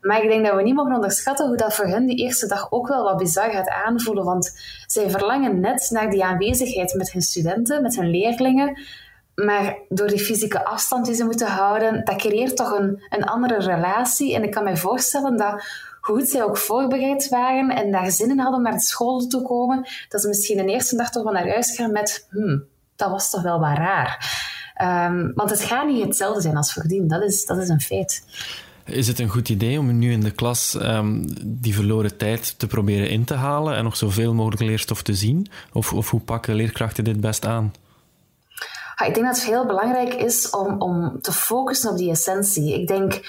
Maar 0.01 0.23
ik 0.23 0.29
denk 0.29 0.47
dat 0.47 0.55
we 0.55 0.63
niet 0.63 0.75
mogen 0.75 0.95
onderschatten 0.95 1.47
hoe 1.47 1.57
dat 1.57 1.75
voor 1.75 1.87
hen 1.87 2.07
die 2.07 2.17
eerste 2.17 2.47
dag 2.47 2.73
ook 2.73 2.89
wel 2.89 3.03
wat 3.03 3.17
bizar 3.17 3.51
gaat 3.51 3.69
aanvoelen. 3.69 4.25
Want 4.25 4.61
zij 4.87 5.11
verlangen 5.11 5.61
net 5.61 5.89
naar 5.91 6.11
die 6.11 6.25
aanwezigheid 6.25 6.95
met 6.95 7.13
hun 7.13 7.23
studenten, 7.23 7.83
met 7.83 7.97
hun 7.97 8.11
leerlingen. 8.11 8.81
Maar 9.35 9.79
door 9.89 10.09
die 10.09 10.19
fysieke 10.19 10.65
afstand 10.65 11.07
die 11.07 11.15
ze 11.15 11.25
moeten 11.25 11.47
houden, 11.47 12.05
dat 12.05 12.17
creëert 12.17 12.57
toch 12.57 12.79
een, 12.79 13.03
een 13.09 13.25
andere 13.25 13.59
relatie. 13.59 14.35
En 14.35 14.43
ik 14.43 14.51
kan 14.51 14.65
me 14.65 14.77
voorstellen 14.77 15.37
dat 15.37 15.63
goed 16.15 16.29
zij 16.29 16.43
ook 16.43 16.57
voorbereid 16.57 17.29
waren 17.29 17.69
en 17.69 17.93
daar 17.93 18.11
zin 18.11 18.31
in 18.31 18.39
hadden 18.39 18.57
om 18.57 18.63
naar 18.63 18.81
school 18.81 19.27
te 19.27 19.43
komen, 19.43 19.87
dat 20.09 20.21
ze 20.21 20.29
misschien 20.29 20.57
de 20.57 20.73
eerste 20.73 20.97
dag 20.97 21.11
toch 21.11 21.23
wel 21.23 21.33
naar 21.33 21.49
huis 21.49 21.75
gaan 21.75 21.93
met 21.93 22.27
hmm, 22.31 22.65
dat 22.97 23.11
was 23.11 23.31
toch 23.31 23.43
wel 23.43 23.61
wat 23.61 23.77
raar. 23.77 24.47
Um, 24.83 25.33
want 25.35 25.51
het 25.51 25.61
gaat 25.61 25.87
niet 25.87 26.05
hetzelfde 26.05 26.41
zijn 26.41 26.57
als 26.57 26.73
voordien, 26.73 27.09
dat 27.09 27.23
is, 27.23 27.45
dat 27.45 27.59
is 27.59 27.69
een 27.69 27.81
feit. 27.81 28.25
Is 28.85 29.07
het 29.07 29.19
een 29.19 29.29
goed 29.29 29.49
idee 29.49 29.79
om 29.79 29.99
nu 29.99 30.13
in 30.13 30.21
de 30.21 30.31
klas 30.31 30.79
um, 30.83 31.27
die 31.45 31.75
verloren 31.75 32.17
tijd 32.17 32.59
te 32.59 32.67
proberen 32.67 33.11
in 33.11 33.25
te 33.25 33.35
halen 33.35 33.77
en 33.77 33.85
nog 33.85 33.97
zoveel 33.97 34.35
mogelijk 34.35 34.63
leerstof 34.63 35.03
te 35.03 35.15
zien? 35.15 35.47
Of, 35.73 35.93
of 35.93 36.11
hoe 36.11 36.21
pakken 36.21 36.55
leerkrachten 36.55 37.05
dit 37.05 37.21
best 37.21 37.47
aan? 37.47 37.73
ik 39.07 39.15
denk 39.15 39.27
dat 39.27 39.37
het 39.37 39.45
heel 39.45 39.67
belangrijk 39.67 40.15
is 40.15 40.51
om, 40.51 40.81
om 40.81 41.21
te 41.21 41.33
focussen 41.33 41.91
op 41.91 41.97
die 41.97 42.11
essentie. 42.11 42.81
Ik 42.81 42.87
denk 42.87 43.21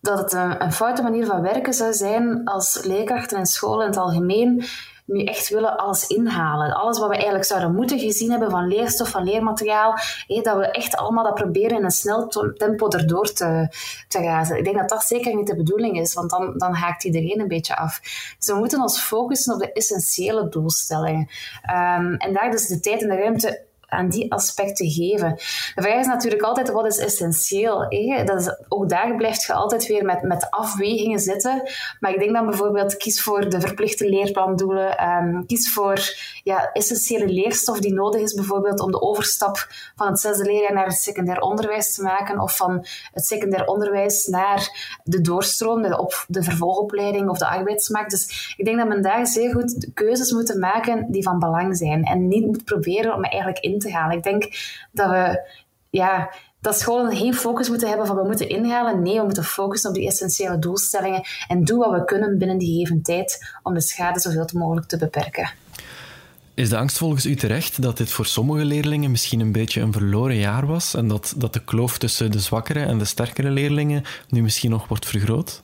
dat 0.00 0.18
het 0.18 0.32
een, 0.32 0.72
foute 0.72 1.02
manier 1.02 1.26
van 1.26 1.42
werken 1.42 1.74
zou 1.74 1.92
zijn 1.92 2.44
als 2.44 2.84
leerkrachten 2.84 3.38
en 3.38 3.46
scholen 3.46 3.80
in 3.80 3.90
het 3.90 3.98
algemeen 3.98 4.64
nu 5.10 5.24
echt 5.24 5.48
willen 5.48 5.76
alles 5.76 6.06
inhalen. 6.06 6.74
Alles 6.74 6.98
wat 6.98 7.08
we 7.08 7.14
eigenlijk 7.14 7.44
zouden 7.44 7.74
moeten 7.74 7.98
gezien 7.98 8.30
hebben 8.30 8.50
van 8.50 8.68
leerstof, 8.68 9.08
van 9.08 9.24
leermateriaal, 9.24 9.98
dat 10.26 10.56
we 10.56 10.70
echt 10.70 10.96
allemaal 10.96 11.24
dat 11.24 11.34
proberen 11.34 11.78
in 11.78 11.84
een 11.84 11.90
snel 11.90 12.28
tempo 12.56 12.88
erdoor 12.88 13.32
te, 13.32 13.68
te 14.08 14.22
gaan. 14.22 14.56
Ik 14.56 14.64
denk 14.64 14.76
dat 14.76 14.88
dat 14.88 15.04
zeker 15.04 15.36
niet 15.36 15.46
de 15.46 15.56
bedoeling 15.56 16.00
is, 16.00 16.14
want 16.14 16.30
dan, 16.30 16.54
dan 16.56 16.74
haakt 16.74 17.04
iedereen 17.04 17.40
een 17.40 17.48
beetje 17.48 17.76
af. 17.76 18.00
Dus 18.38 18.46
we 18.46 18.54
moeten 18.54 18.80
ons 18.80 19.00
focussen 19.00 19.54
op 19.54 19.60
de 19.60 19.72
essentiële 19.72 20.48
doelstellingen. 20.48 21.28
Um, 21.70 22.14
en 22.14 22.32
daar 22.32 22.50
dus 22.50 22.66
de 22.66 22.80
tijd 22.80 23.02
en 23.02 23.08
de 23.08 23.16
ruimte 23.16 23.68
aan 23.90 24.08
die 24.08 24.32
aspecten 24.32 24.90
geven. 24.90 25.34
De 25.74 25.82
vraag 25.82 26.00
is 26.00 26.06
natuurlijk 26.06 26.42
altijd, 26.42 26.70
wat 26.70 26.86
is 26.86 26.98
essentieel? 26.98 27.78
Dat 28.24 28.40
is, 28.40 28.56
ook 28.68 28.88
daar 28.88 29.16
blijft 29.16 29.42
je 29.42 29.52
altijd 29.52 29.86
weer 29.86 30.04
met, 30.04 30.22
met 30.22 30.50
afwegingen 30.50 31.18
zitten. 31.18 31.62
Maar 32.00 32.12
ik 32.12 32.18
denk 32.18 32.32
dan 32.32 32.46
bijvoorbeeld, 32.46 32.96
kies 32.96 33.22
voor 33.22 33.48
de 33.48 33.60
verplichte 33.60 34.08
leerplandoelen, 34.08 35.08
um, 35.08 35.46
kies 35.46 35.72
voor 35.72 35.98
ja, 36.42 36.72
essentiële 36.72 37.26
leerstof 37.26 37.80
die 37.80 37.94
nodig 37.94 38.20
is 38.20 38.34
bijvoorbeeld 38.34 38.80
om 38.80 38.90
de 38.90 39.00
overstap 39.00 39.68
van 39.96 40.06
het 40.06 40.20
zesde 40.20 40.44
leerjaar 40.44 40.72
naar 40.72 40.86
het 40.86 40.94
secundair 40.94 41.40
onderwijs 41.40 41.94
te 41.94 42.02
maken, 42.02 42.40
of 42.40 42.56
van 42.56 42.86
het 43.12 43.26
secundair 43.26 43.66
onderwijs 43.66 44.26
naar 44.26 44.96
de 45.04 45.20
doorstroom, 45.20 45.82
de, 45.82 45.98
op, 45.98 46.24
de 46.28 46.42
vervolgopleiding 46.42 47.28
of 47.28 47.38
de 47.38 47.48
arbeidsmarkt. 47.48 48.10
Dus 48.10 48.54
ik 48.56 48.64
denk 48.64 48.78
dat 48.78 48.88
men 48.88 49.02
daar 49.02 49.26
zeer 49.26 49.52
goed 49.52 49.88
keuzes 49.94 50.32
moet 50.32 50.54
maken 50.54 51.06
die 51.08 51.22
van 51.22 51.38
belang 51.38 51.76
zijn 51.76 52.04
en 52.04 52.28
niet 52.28 52.46
moet 52.46 52.64
proberen 52.64 53.14
om 53.14 53.24
eigenlijk 53.24 53.64
in 53.64 53.78
te. 53.80 54.12
Ik 54.12 54.22
denk 54.22 54.42
dat 54.92 55.10
we 55.10 55.50
ja, 55.90 56.34
dat 56.60 56.78
scholen 56.78 57.16
geen 57.16 57.34
focus 57.34 57.68
moeten 57.68 57.88
hebben 57.88 58.06
van 58.06 58.16
we 58.16 58.26
moeten 58.26 58.48
inhalen. 58.48 59.02
Nee, 59.02 59.18
we 59.18 59.24
moeten 59.24 59.44
focussen 59.44 59.90
op 59.90 59.96
die 59.96 60.06
essentiële 60.06 60.58
doelstellingen 60.58 61.22
en 61.48 61.64
doen 61.64 61.78
wat 61.78 61.92
we 61.92 62.04
kunnen 62.04 62.38
binnen 62.38 62.58
die 62.58 62.72
gegeven 62.72 63.02
tijd 63.02 63.54
om 63.62 63.74
de 63.74 63.80
schade 63.80 64.20
zoveel 64.20 64.48
mogelijk 64.52 64.86
te 64.86 64.96
beperken. 64.96 65.50
Is 66.54 66.68
de 66.68 66.76
angst 66.76 66.98
volgens 66.98 67.26
u 67.26 67.34
terecht 67.36 67.82
dat 67.82 67.96
dit 67.96 68.10
voor 68.10 68.26
sommige 68.26 68.64
leerlingen 68.64 69.10
misschien 69.10 69.40
een 69.40 69.52
beetje 69.52 69.80
een 69.80 69.92
verloren 69.92 70.36
jaar 70.36 70.66
was 70.66 70.94
en 70.94 71.08
dat, 71.08 71.34
dat 71.36 71.52
de 71.52 71.64
kloof 71.64 71.98
tussen 71.98 72.30
de 72.30 72.40
zwakkere 72.40 72.80
en 72.80 72.98
de 72.98 73.04
sterkere 73.04 73.50
leerlingen 73.50 74.04
nu 74.28 74.42
misschien 74.42 74.70
nog 74.70 74.88
wordt 74.88 75.06
vergroot? 75.06 75.62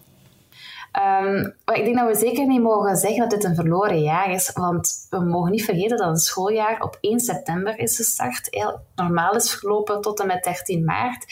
Um, 0.99 1.55
ik 1.75 1.85
denk 1.85 1.99
dat 1.99 2.09
we 2.09 2.15
zeker 2.15 2.47
niet 2.47 2.63
mogen 2.63 2.97
zeggen 2.97 3.21
dat 3.21 3.31
dit 3.31 3.45
een 3.45 3.55
verloren 3.55 4.03
jaar 4.03 4.31
is, 4.31 4.53
want 4.53 5.07
we 5.11 5.19
mogen 5.19 5.51
niet 5.51 5.65
vergeten 5.65 5.97
dat 5.97 6.09
een 6.09 6.17
schooljaar 6.17 6.83
op 6.83 6.99
1 7.01 7.21
september 7.21 7.79
is 7.79 7.97
gestart. 7.97 8.47
Heel 8.51 8.81
normaal 8.95 9.35
is 9.35 9.51
verlopen 9.55 10.01
tot 10.01 10.21
en 10.21 10.27
met 10.27 10.45
13 10.45 10.85
maart. 10.85 11.25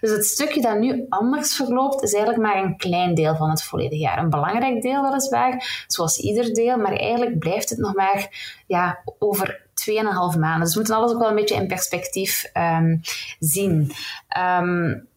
Dus 0.00 0.10
het 0.10 0.24
stukje 0.24 0.60
dat 0.60 0.78
nu 0.78 1.06
anders 1.08 1.56
verloopt, 1.56 2.02
is 2.02 2.14
eigenlijk 2.14 2.42
maar 2.42 2.62
een 2.62 2.76
klein 2.76 3.14
deel 3.14 3.36
van 3.36 3.50
het 3.50 3.62
volledige 3.62 4.02
jaar. 4.02 4.18
Een 4.18 4.30
belangrijk 4.30 4.82
deel 4.82 5.02
weliswaar, 5.02 5.84
zoals 5.86 6.18
ieder 6.18 6.54
deel, 6.54 6.76
maar 6.76 6.92
eigenlijk 6.92 7.38
blijft 7.38 7.70
het 7.70 7.78
nog 7.78 7.94
maar 7.94 8.28
ja, 8.66 8.98
over 9.18 9.60
2,5 9.90 10.38
maanden. 10.38 10.60
Dus 10.60 10.72
we 10.72 10.78
moeten 10.78 10.94
alles 10.96 11.12
ook 11.12 11.18
wel 11.18 11.28
een 11.28 11.34
beetje 11.34 11.54
in 11.54 11.66
perspectief 11.66 12.50
um, 12.54 13.00
zien. 13.38 13.92
Um, 14.60 15.08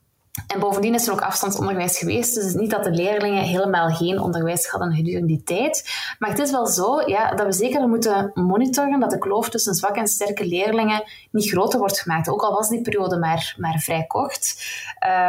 en 0.48 0.60
bovendien 0.60 0.94
is 0.94 1.08
er 1.08 1.14
ook 1.14 1.22
afstandsonderwijs 1.22 1.98
geweest, 1.98 2.34
dus 2.34 2.44
het 2.44 2.54
is 2.54 2.60
niet 2.60 2.70
dat 2.70 2.84
de 2.84 2.92
leerlingen 2.92 3.44
helemaal 3.44 3.90
geen 3.90 4.20
onderwijs 4.20 4.68
hadden 4.68 4.94
gedurende 4.94 5.28
die 5.28 5.44
tijd. 5.44 5.90
Maar 6.20 6.30
het 6.30 6.40
is 6.40 6.52
wel 6.52 6.68
zo 6.68 7.02
ja, 7.06 7.36
dat 7.36 7.46
we 7.46 7.54
zeker 7.54 7.88
moeten 7.88 8.32
monitoren 8.34 9.00
dat 9.00 9.10
de 9.10 9.18
kloof 9.18 9.50
tussen 9.50 9.74
zwakke 9.74 10.00
en 10.00 10.08
sterke 10.08 10.46
leerlingen 10.46 11.04
niet 11.32 11.50
groter 11.50 11.80
wordt 11.80 12.00
gemaakt, 12.00 12.30
ook 12.30 12.42
al 12.42 12.54
was 12.54 12.70
die 12.70 12.82
periode 12.82 13.18
maar, 13.18 13.56
maar 13.58 13.80
vrij 13.80 14.06
kort. 14.08 14.56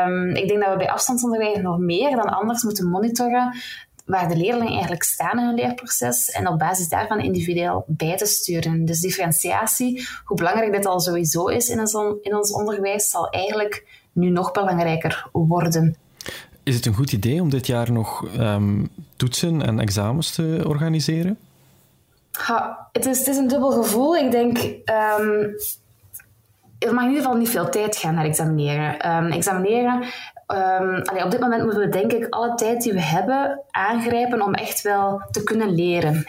Um, 0.06 0.28
ik 0.28 0.48
denk 0.48 0.62
dat 0.62 0.72
we 0.72 0.78
bij 0.78 0.90
afstandsonderwijs 0.90 1.58
nog 1.58 1.78
meer 1.78 2.10
dan 2.10 2.28
anders 2.28 2.62
moeten 2.62 2.88
monitoren 2.88 3.56
waar 4.04 4.28
de 4.28 4.36
leerlingen 4.36 4.72
eigenlijk 4.72 5.02
staan 5.02 5.38
in 5.38 5.44
hun 5.44 5.54
leerproces 5.54 6.30
en 6.30 6.48
op 6.48 6.58
basis 6.58 6.88
daarvan 6.88 7.20
individueel 7.20 7.84
bij 7.86 8.16
te 8.16 8.26
sturen. 8.26 8.84
Dus 8.84 9.00
differentiatie, 9.00 10.08
hoe 10.24 10.36
belangrijk 10.36 10.72
dit 10.72 10.86
al 10.86 11.00
sowieso 11.00 11.46
is 11.46 11.68
in 11.68 11.80
ons, 11.80 11.94
in 12.22 12.36
ons 12.36 12.52
onderwijs, 12.52 13.10
zal 13.10 13.28
eigenlijk 13.28 14.02
nu 14.14 14.30
nog 14.30 14.52
belangrijker 14.52 15.28
worden. 15.32 15.96
Is 16.62 16.74
het 16.74 16.86
een 16.86 16.94
goed 16.94 17.12
idee 17.12 17.40
om 17.40 17.50
dit 17.50 17.66
jaar 17.66 17.92
nog 17.92 18.38
um, 18.38 18.88
toetsen 19.16 19.62
en 19.62 19.78
examens 19.78 20.34
te 20.34 20.64
organiseren? 20.66 21.38
Ha, 22.32 22.88
het, 22.92 23.06
is, 23.06 23.18
het 23.18 23.28
is 23.28 23.36
een 23.36 23.48
dubbel 23.48 23.70
gevoel. 23.70 24.16
Ik 24.16 24.30
denk, 24.30 24.58
um, 24.58 25.54
er 26.78 26.94
mag 26.94 27.02
in 27.02 27.08
ieder 27.08 27.22
geval 27.22 27.36
niet 27.36 27.50
veel 27.50 27.68
tijd 27.68 27.96
gaan 27.96 28.14
naar 28.14 28.24
examineren. 28.24 29.16
Um, 29.16 29.32
examineren 29.32 30.04
Um, 30.46 31.22
op 31.24 31.30
dit 31.30 31.40
moment 31.40 31.62
moeten 31.62 31.80
we 31.80 31.88
denk 31.88 32.12
ik 32.12 32.26
alle 32.28 32.54
tijd 32.54 32.82
die 32.82 32.92
we 32.92 33.00
hebben 33.00 33.62
aangrijpen 33.70 34.42
om 34.42 34.54
echt 34.54 34.82
wel 34.82 35.22
te 35.30 35.42
kunnen 35.42 35.74
leren. 35.74 36.24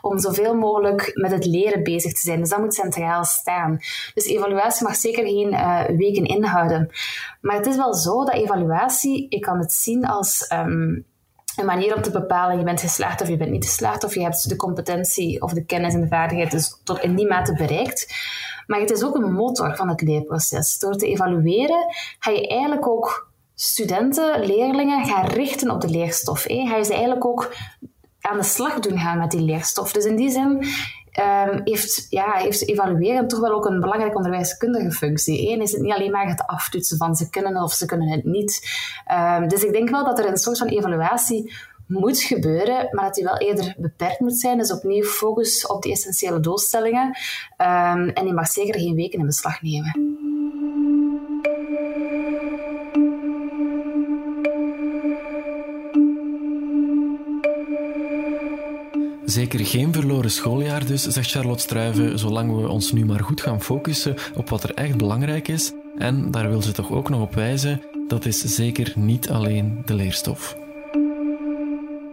Om 0.00 0.18
zoveel 0.18 0.54
mogelijk 0.54 1.10
met 1.14 1.30
het 1.30 1.46
leren 1.46 1.82
bezig 1.82 2.12
te 2.12 2.20
zijn. 2.20 2.38
Dus 2.38 2.48
dat 2.48 2.58
moet 2.58 2.74
centraal 2.74 3.24
staan. 3.24 3.78
Dus 4.14 4.26
evaluatie 4.26 4.86
mag 4.86 4.96
zeker 4.96 5.24
geen 5.24 5.52
uh, 5.52 5.84
weken 5.84 6.24
inhouden. 6.24 6.90
Maar 7.40 7.56
het 7.56 7.66
is 7.66 7.76
wel 7.76 7.94
zo 7.94 8.24
dat 8.24 8.34
evaluatie, 8.34 9.26
ik 9.28 9.40
kan 9.40 9.58
het 9.58 9.72
zien 9.72 10.06
als 10.06 10.50
um, 10.52 11.06
een 11.56 11.66
manier 11.66 11.96
om 11.96 12.02
te 12.02 12.10
bepalen 12.10 12.58
je 12.58 12.64
bent 12.64 12.80
geslaagd 12.80 13.20
of 13.20 13.28
je 13.28 13.36
bent 13.36 13.50
niet 13.50 13.64
geslaagd. 13.64 14.04
Of 14.04 14.14
je 14.14 14.22
hebt 14.22 14.48
de 14.48 14.56
competentie 14.56 15.42
of 15.42 15.52
de 15.52 15.64
kennis 15.64 15.94
en 15.94 16.00
de 16.00 16.08
vaardigheid 16.08 16.50
dus 16.50 16.80
tot 16.84 17.00
in 17.00 17.16
die 17.16 17.28
mate 17.28 17.54
bereikt. 17.54 18.14
Maar 18.66 18.80
het 18.80 18.90
is 18.90 19.04
ook 19.04 19.14
een 19.14 19.32
motor 19.32 19.76
van 19.76 19.88
het 19.88 20.00
leerproces. 20.00 20.78
Door 20.78 20.96
te 20.96 21.06
evalueren 21.06 21.86
ga 22.18 22.30
je 22.30 22.48
eigenlijk 22.48 22.88
ook 22.88 23.30
studenten, 23.62 24.46
leerlingen 24.46 25.06
gaan 25.06 25.26
richten 25.26 25.70
op 25.70 25.80
de 25.80 25.88
leerstof. 25.88 26.44
Hè. 26.44 26.66
Ga 26.66 26.76
je 26.76 26.84
ze 26.84 26.92
eigenlijk 26.92 27.26
ook 27.26 27.54
aan 28.20 28.36
de 28.36 28.44
slag 28.44 28.78
doen 28.80 28.98
gaan 28.98 29.18
met 29.18 29.30
die 29.30 29.40
leerstof. 29.40 29.92
Dus 29.92 30.04
in 30.04 30.16
die 30.16 30.30
zin 30.30 30.50
um, 30.50 31.60
heeft, 31.64 32.06
ja, 32.08 32.32
heeft 32.32 32.68
evalueren 32.68 33.28
toch 33.28 33.40
wel 33.40 33.52
ook 33.52 33.66
een 33.66 33.80
belangrijke 33.80 34.16
onderwijskundige 34.16 34.90
functie. 34.90 35.50
Eén 35.50 35.60
is 35.60 35.72
het 35.72 35.80
niet 35.80 35.92
alleen 35.92 36.10
maar 36.10 36.28
het 36.28 36.46
aftoetsen 36.46 36.96
van 36.96 37.14
ze 37.14 37.30
kunnen 37.30 37.62
of 37.62 37.72
ze 37.72 37.86
kunnen 37.86 38.08
het 38.08 38.24
niet. 38.24 38.68
Um, 39.12 39.48
dus 39.48 39.64
ik 39.64 39.72
denk 39.72 39.90
wel 39.90 40.04
dat 40.04 40.18
er 40.18 40.28
een 40.28 40.36
soort 40.36 40.58
van 40.58 40.68
evaluatie 40.68 41.52
moet 41.86 42.20
gebeuren, 42.20 42.88
maar 42.90 43.04
dat 43.04 43.14
die 43.14 43.24
wel 43.24 43.38
eerder 43.38 43.74
beperkt 43.78 44.20
moet 44.20 44.38
zijn. 44.38 44.58
Dus 44.58 44.72
opnieuw 44.72 45.04
focus 45.04 45.66
op 45.66 45.82
die 45.82 45.92
essentiële 45.92 46.40
doelstellingen. 46.40 47.06
Um, 47.06 48.08
en 48.08 48.24
die 48.24 48.32
mag 48.32 48.46
zeker 48.46 48.80
geen 48.80 48.94
weken 48.94 49.18
in 49.18 49.26
beslag 49.26 49.62
nemen. 49.62 50.21
Zeker 59.32 59.66
geen 59.66 59.92
verloren 59.92 60.30
schooljaar 60.30 60.86
dus, 60.86 61.02
zegt 61.02 61.30
Charlotte 61.30 61.62
Struiven, 61.62 62.18
zolang 62.18 62.60
we 62.60 62.68
ons 62.68 62.92
nu 62.92 63.04
maar 63.04 63.20
goed 63.20 63.40
gaan 63.40 63.62
focussen 63.62 64.16
op 64.34 64.48
wat 64.48 64.62
er 64.62 64.74
echt 64.74 64.96
belangrijk 64.96 65.48
is. 65.48 65.72
En 65.98 66.30
daar 66.30 66.48
wil 66.48 66.62
ze 66.62 66.72
toch 66.72 66.92
ook 66.92 67.08
nog 67.08 67.20
op 67.20 67.34
wijzen, 67.34 67.82
dat 68.08 68.24
is 68.24 68.38
zeker 68.38 68.92
niet 68.96 69.30
alleen 69.30 69.82
de 69.84 69.94
leerstof. 69.94 70.56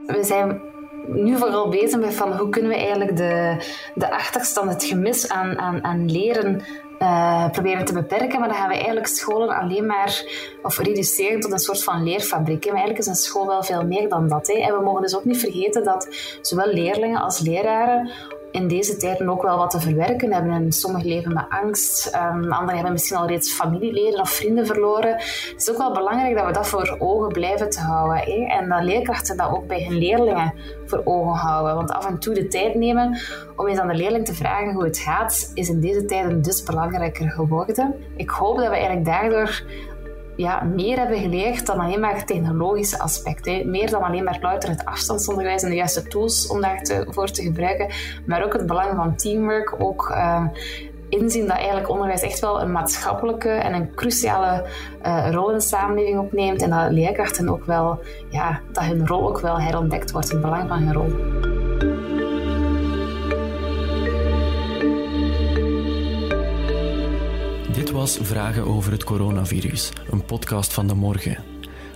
We 0.05 0.23
zijn 0.23 0.61
nu 1.07 1.37
vooral 1.37 1.69
bezig 1.69 1.99
met 1.99 2.13
van 2.13 2.37
hoe 2.37 2.49
kunnen 2.49 2.71
we 2.71 2.77
eigenlijk 2.77 3.17
de, 3.17 3.65
de 3.95 4.11
achterstand, 4.11 4.69
het 4.69 4.83
gemis 4.83 5.29
aan, 5.29 5.57
aan, 5.57 5.83
aan 5.83 6.11
leren 6.11 6.61
uh, 6.99 7.49
proberen 7.49 7.85
te 7.85 7.93
beperken. 7.93 8.39
Maar 8.39 8.49
dan 8.49 8.57
gaan 8.57 8.67
we 8.67 8.73
eigenlijk 8.73 9.07
scholen 9.07 9.55
alleen 9.55 9.85
maar, 9.85 10.23
of 10.61 10.77
reduceren 10.77 11.39
tot 11.39 11.51
een 11.51 11.59
soort 11.59 11.83
van 11.83 12.03
leerfabriek. 12.03 12.65
Maar 12.65 12.73
eigenlijk 12.73 12.99
is 12.99 13.07
een 13.07 13.15
school 13.15 13.47
wel 13.47 13.63
veel 13.63 13.85
meer 13.85 14.09
dan 14.09 14.27
dat. 14.27 14.47
Hè. 14.47 14.53
En 14.53 14.77
we 14.77 14.83
mogen 14.83 15.01
dus 15.01 15.15
ook 15.15 15.25
niet 15.25 15.39
vergeten 15.39 15.83
dat 15.83 16.07
zowel 16.41 16.73
leerlingen 16.73 17.21
als 17.21 17.39
leraren 17.39 18.11
in 18.51 18.67
deze 18.67 18.97
tijden 18.97 19.29
ook 19.29 19.41
wel 19.41 19.57
wat 19.57 19.69
te 19.69 19.79
verwerken 19.79 20.33
hebben. 20.33 20.51
En 20.51 20.71
sommigen 20.71 21.07
leven 21.07 21.33
met 21.33 21.45
angst, 21.49 22.15
um, 22.15 22.51
anderen 22.51 22.73
hebben 22.73 22.91
misschien 22.91 23.17
al 23.17 23.27
reeds 23.27 23.53
familieleden 23.53 24.19
of 24.19 24.29
vrienden 24.29 24.65
verloren. 24.65 25.11
Het 25.11 25.53
is 25.57 25.69
ook 25.69 25.77
wel 25.77 25.93
belangrijk 25.93 26.35
dat 26.35 26.45
we 26.45 26.51
dat 26.51 26.67
voor 26.67 26.95
ogen 26.99 27.31
blijven 27.31 27.69
te 27.69 27.79
houden. 27.79 28.23
En 28.47 28.69
dat 28.69 28.83
leerkrachten 28.83 29.37
dat 29.37 29.51
ook 29.51 29.67
bij 29.67 29.83
hun 29.83 29.97
leerlingen 29.97 30.53
voor 30.85 31.01
ogen 31.03 31.39
houden. 31.39 31.75
Want 31.75 31.91
af 31.91 32.05
en 32.05 32.19
toe 32.19 32.33
de 32.33 32.47
tijd 32.47 32.75
nemen 32.75 33.17
om 33.55 33.67
eens 33.67 33.79
aan 33.79 33.87
de 33.87 33.95
leerling 33.95 34.25
te 34.25 34.33
vragen 34.33 34.73
hoe 34.73 34.83
het 34.83 34.97
gaat, 34.97 35.51
is 35.53 35.69
in 35.69 35.79
deze 35.79 36.05
tijden 36.05 36.41
dus 36.41 36.63
belangrijker 36.63 37.29
geworden. 37.29 37.95
Ik 38.15 38.29
hoop 38.29 38.57
dat 38.57 38.67
we 38.67 38.73
eigenlijk 38.73 39.05
daardoor 39.05 39.63
ja, 40.39 40.63
meer 40.63 40.97
hebben 40.97 41.19
geleerd 41.19 41.65
dan 41.65 41.79
alleen 41.79 41.99
maar 41.99 42.25
technologische 42.25 42.99
aspecten. 42.99 43.69
Meer 43.69 43.89
dan 43.89 44.01
alleen 44.01 44.23
maar 44.23 44.37
louter 44.41 44.69
het 44.69 44.85
afstandsonderwijs 44.85 45.63
en 45.63 45.69
de 45.69 45.75
juiste 45.75 46.07
tools 46.07 46.47
om 46.47 46.61
daarvoor 46.61 47.31
te 47.31 47.43
gebruiken. 47.43 47.89
Maar 48.25 48.43
ook 48.43 48.53
het 48.53 48.65
belang 48.65 48.95
van 48.95 49.15
teamwork. 49.15 49.75
Ook 49.77 50.09
uh, 50.09 50.45
inzien 51.09 51.47
dat 51.47 51.57
eigenlijk 51.57 51.89
onderwijs 51.89 52.21
echt 52.21 52.39
wel 52.39 52.61
een 52.61 52.71
maatschappelijke 52.71 53.49
en 53.49 53.73
een 53.73 53.95
cruciale 53.95 54.65
uh, 55.05 55.31
rol 55.31 55.49
in 55.49 55.57
de 55.57 55.63
samenleving 55.63 56.19
opneemt. 56.19 56.61
En 56.61 56.69
dat 56.69 56.91
leerkrachten 56.91 57.49
ook 57.49 57.65
wel, 57.65 57.99
ja, 58.29 58.59
dat 58.71 58.83
hun 58.83 59.07
rol 59.07 59.27
ook 59.27 59.39
wel 59.39 59.59
herontdekt 59.59 60.11
wordt, 60.11 60.31
het 60.31 60.41
belang 60.41 60.67
van 60.67 60.77
hun 60.77 60.93
rol. 60.93 61.58
Dit 67.73 67.91
was 67.91 68.17
Vragen 68.21 68.65
over 68.65 68.91
het 68.91 69.03
coronavirus, 69.03 69.91
een 70.09 70.25
podcast 70.25 70.73
van 70.73 70.87
de 70.87 70.93
morgen. 70.93 71.43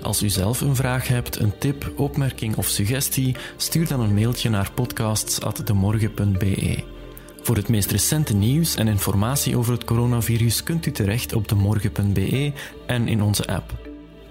Als 0.02 0.24
u 0.24 0.30
zelf 0.30 0.62
een 0.62 0.76
vraag 0.76 1.08
hebt, 1.08 1.40
een 1.40 1.58
tip, 1.58 1.92
opmerking 1.96 2.56
of 2.56 2.68
suggestie, 2.68 3.36
stuur 3.58 3.88
dan 3.88 4.00
een 4.00 4.14
mailtje 4.14 4.50
naar 4.50 4.72
podcasts.demorgen.be. 4.72 6.84
Voor 7.42 7.56
het 7.56 7.70
meest 7.70 7.92
recente 7.92 8.34
nieuws 8.34 8.76
en 8.76 8.88
informatie 8.88 9.58
over 9.58 9.74
het 9.74 9.84
coronavirus 9.84 10.64
kunt 10.64 10.86
u 10.86 10.92
terecht 10.92 11.34
op 11.34 11.48
demorgen.be 11.48 12.54
en 12.88 13.08
in 13.08 13.22
onze 13.22 13.48
app. 13.48 13.72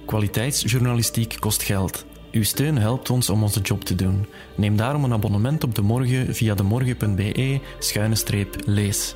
Kwaliteitsjournalistiek 0.07 1.37
kost 1.39 1.63
geld. 1.63 2.05
Uw 2.33 2.45
steun 2.45 2.79
helpt 2.79 3.11
ons 3.11 3.31
om 3.31 3.43
onze 3.43 3.61
job 3.61 3.85
te 3.85 3.95
doen. 3.95 4.27
Neem 4.57 4.77
daarom 4.77 5.05
een 5.05 5.13
abonnement 5.13 5.65
op 5.65 5.75
De 5.75 5.83
Morgen 5.83 6.35
via 6.35 6.55
demorgen.be-lees. 6.55 9.13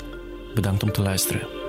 Bedankt 0.55 0.83
om 0.83 0.93
te 0.93 1.03
luisteren. 1.03 1.66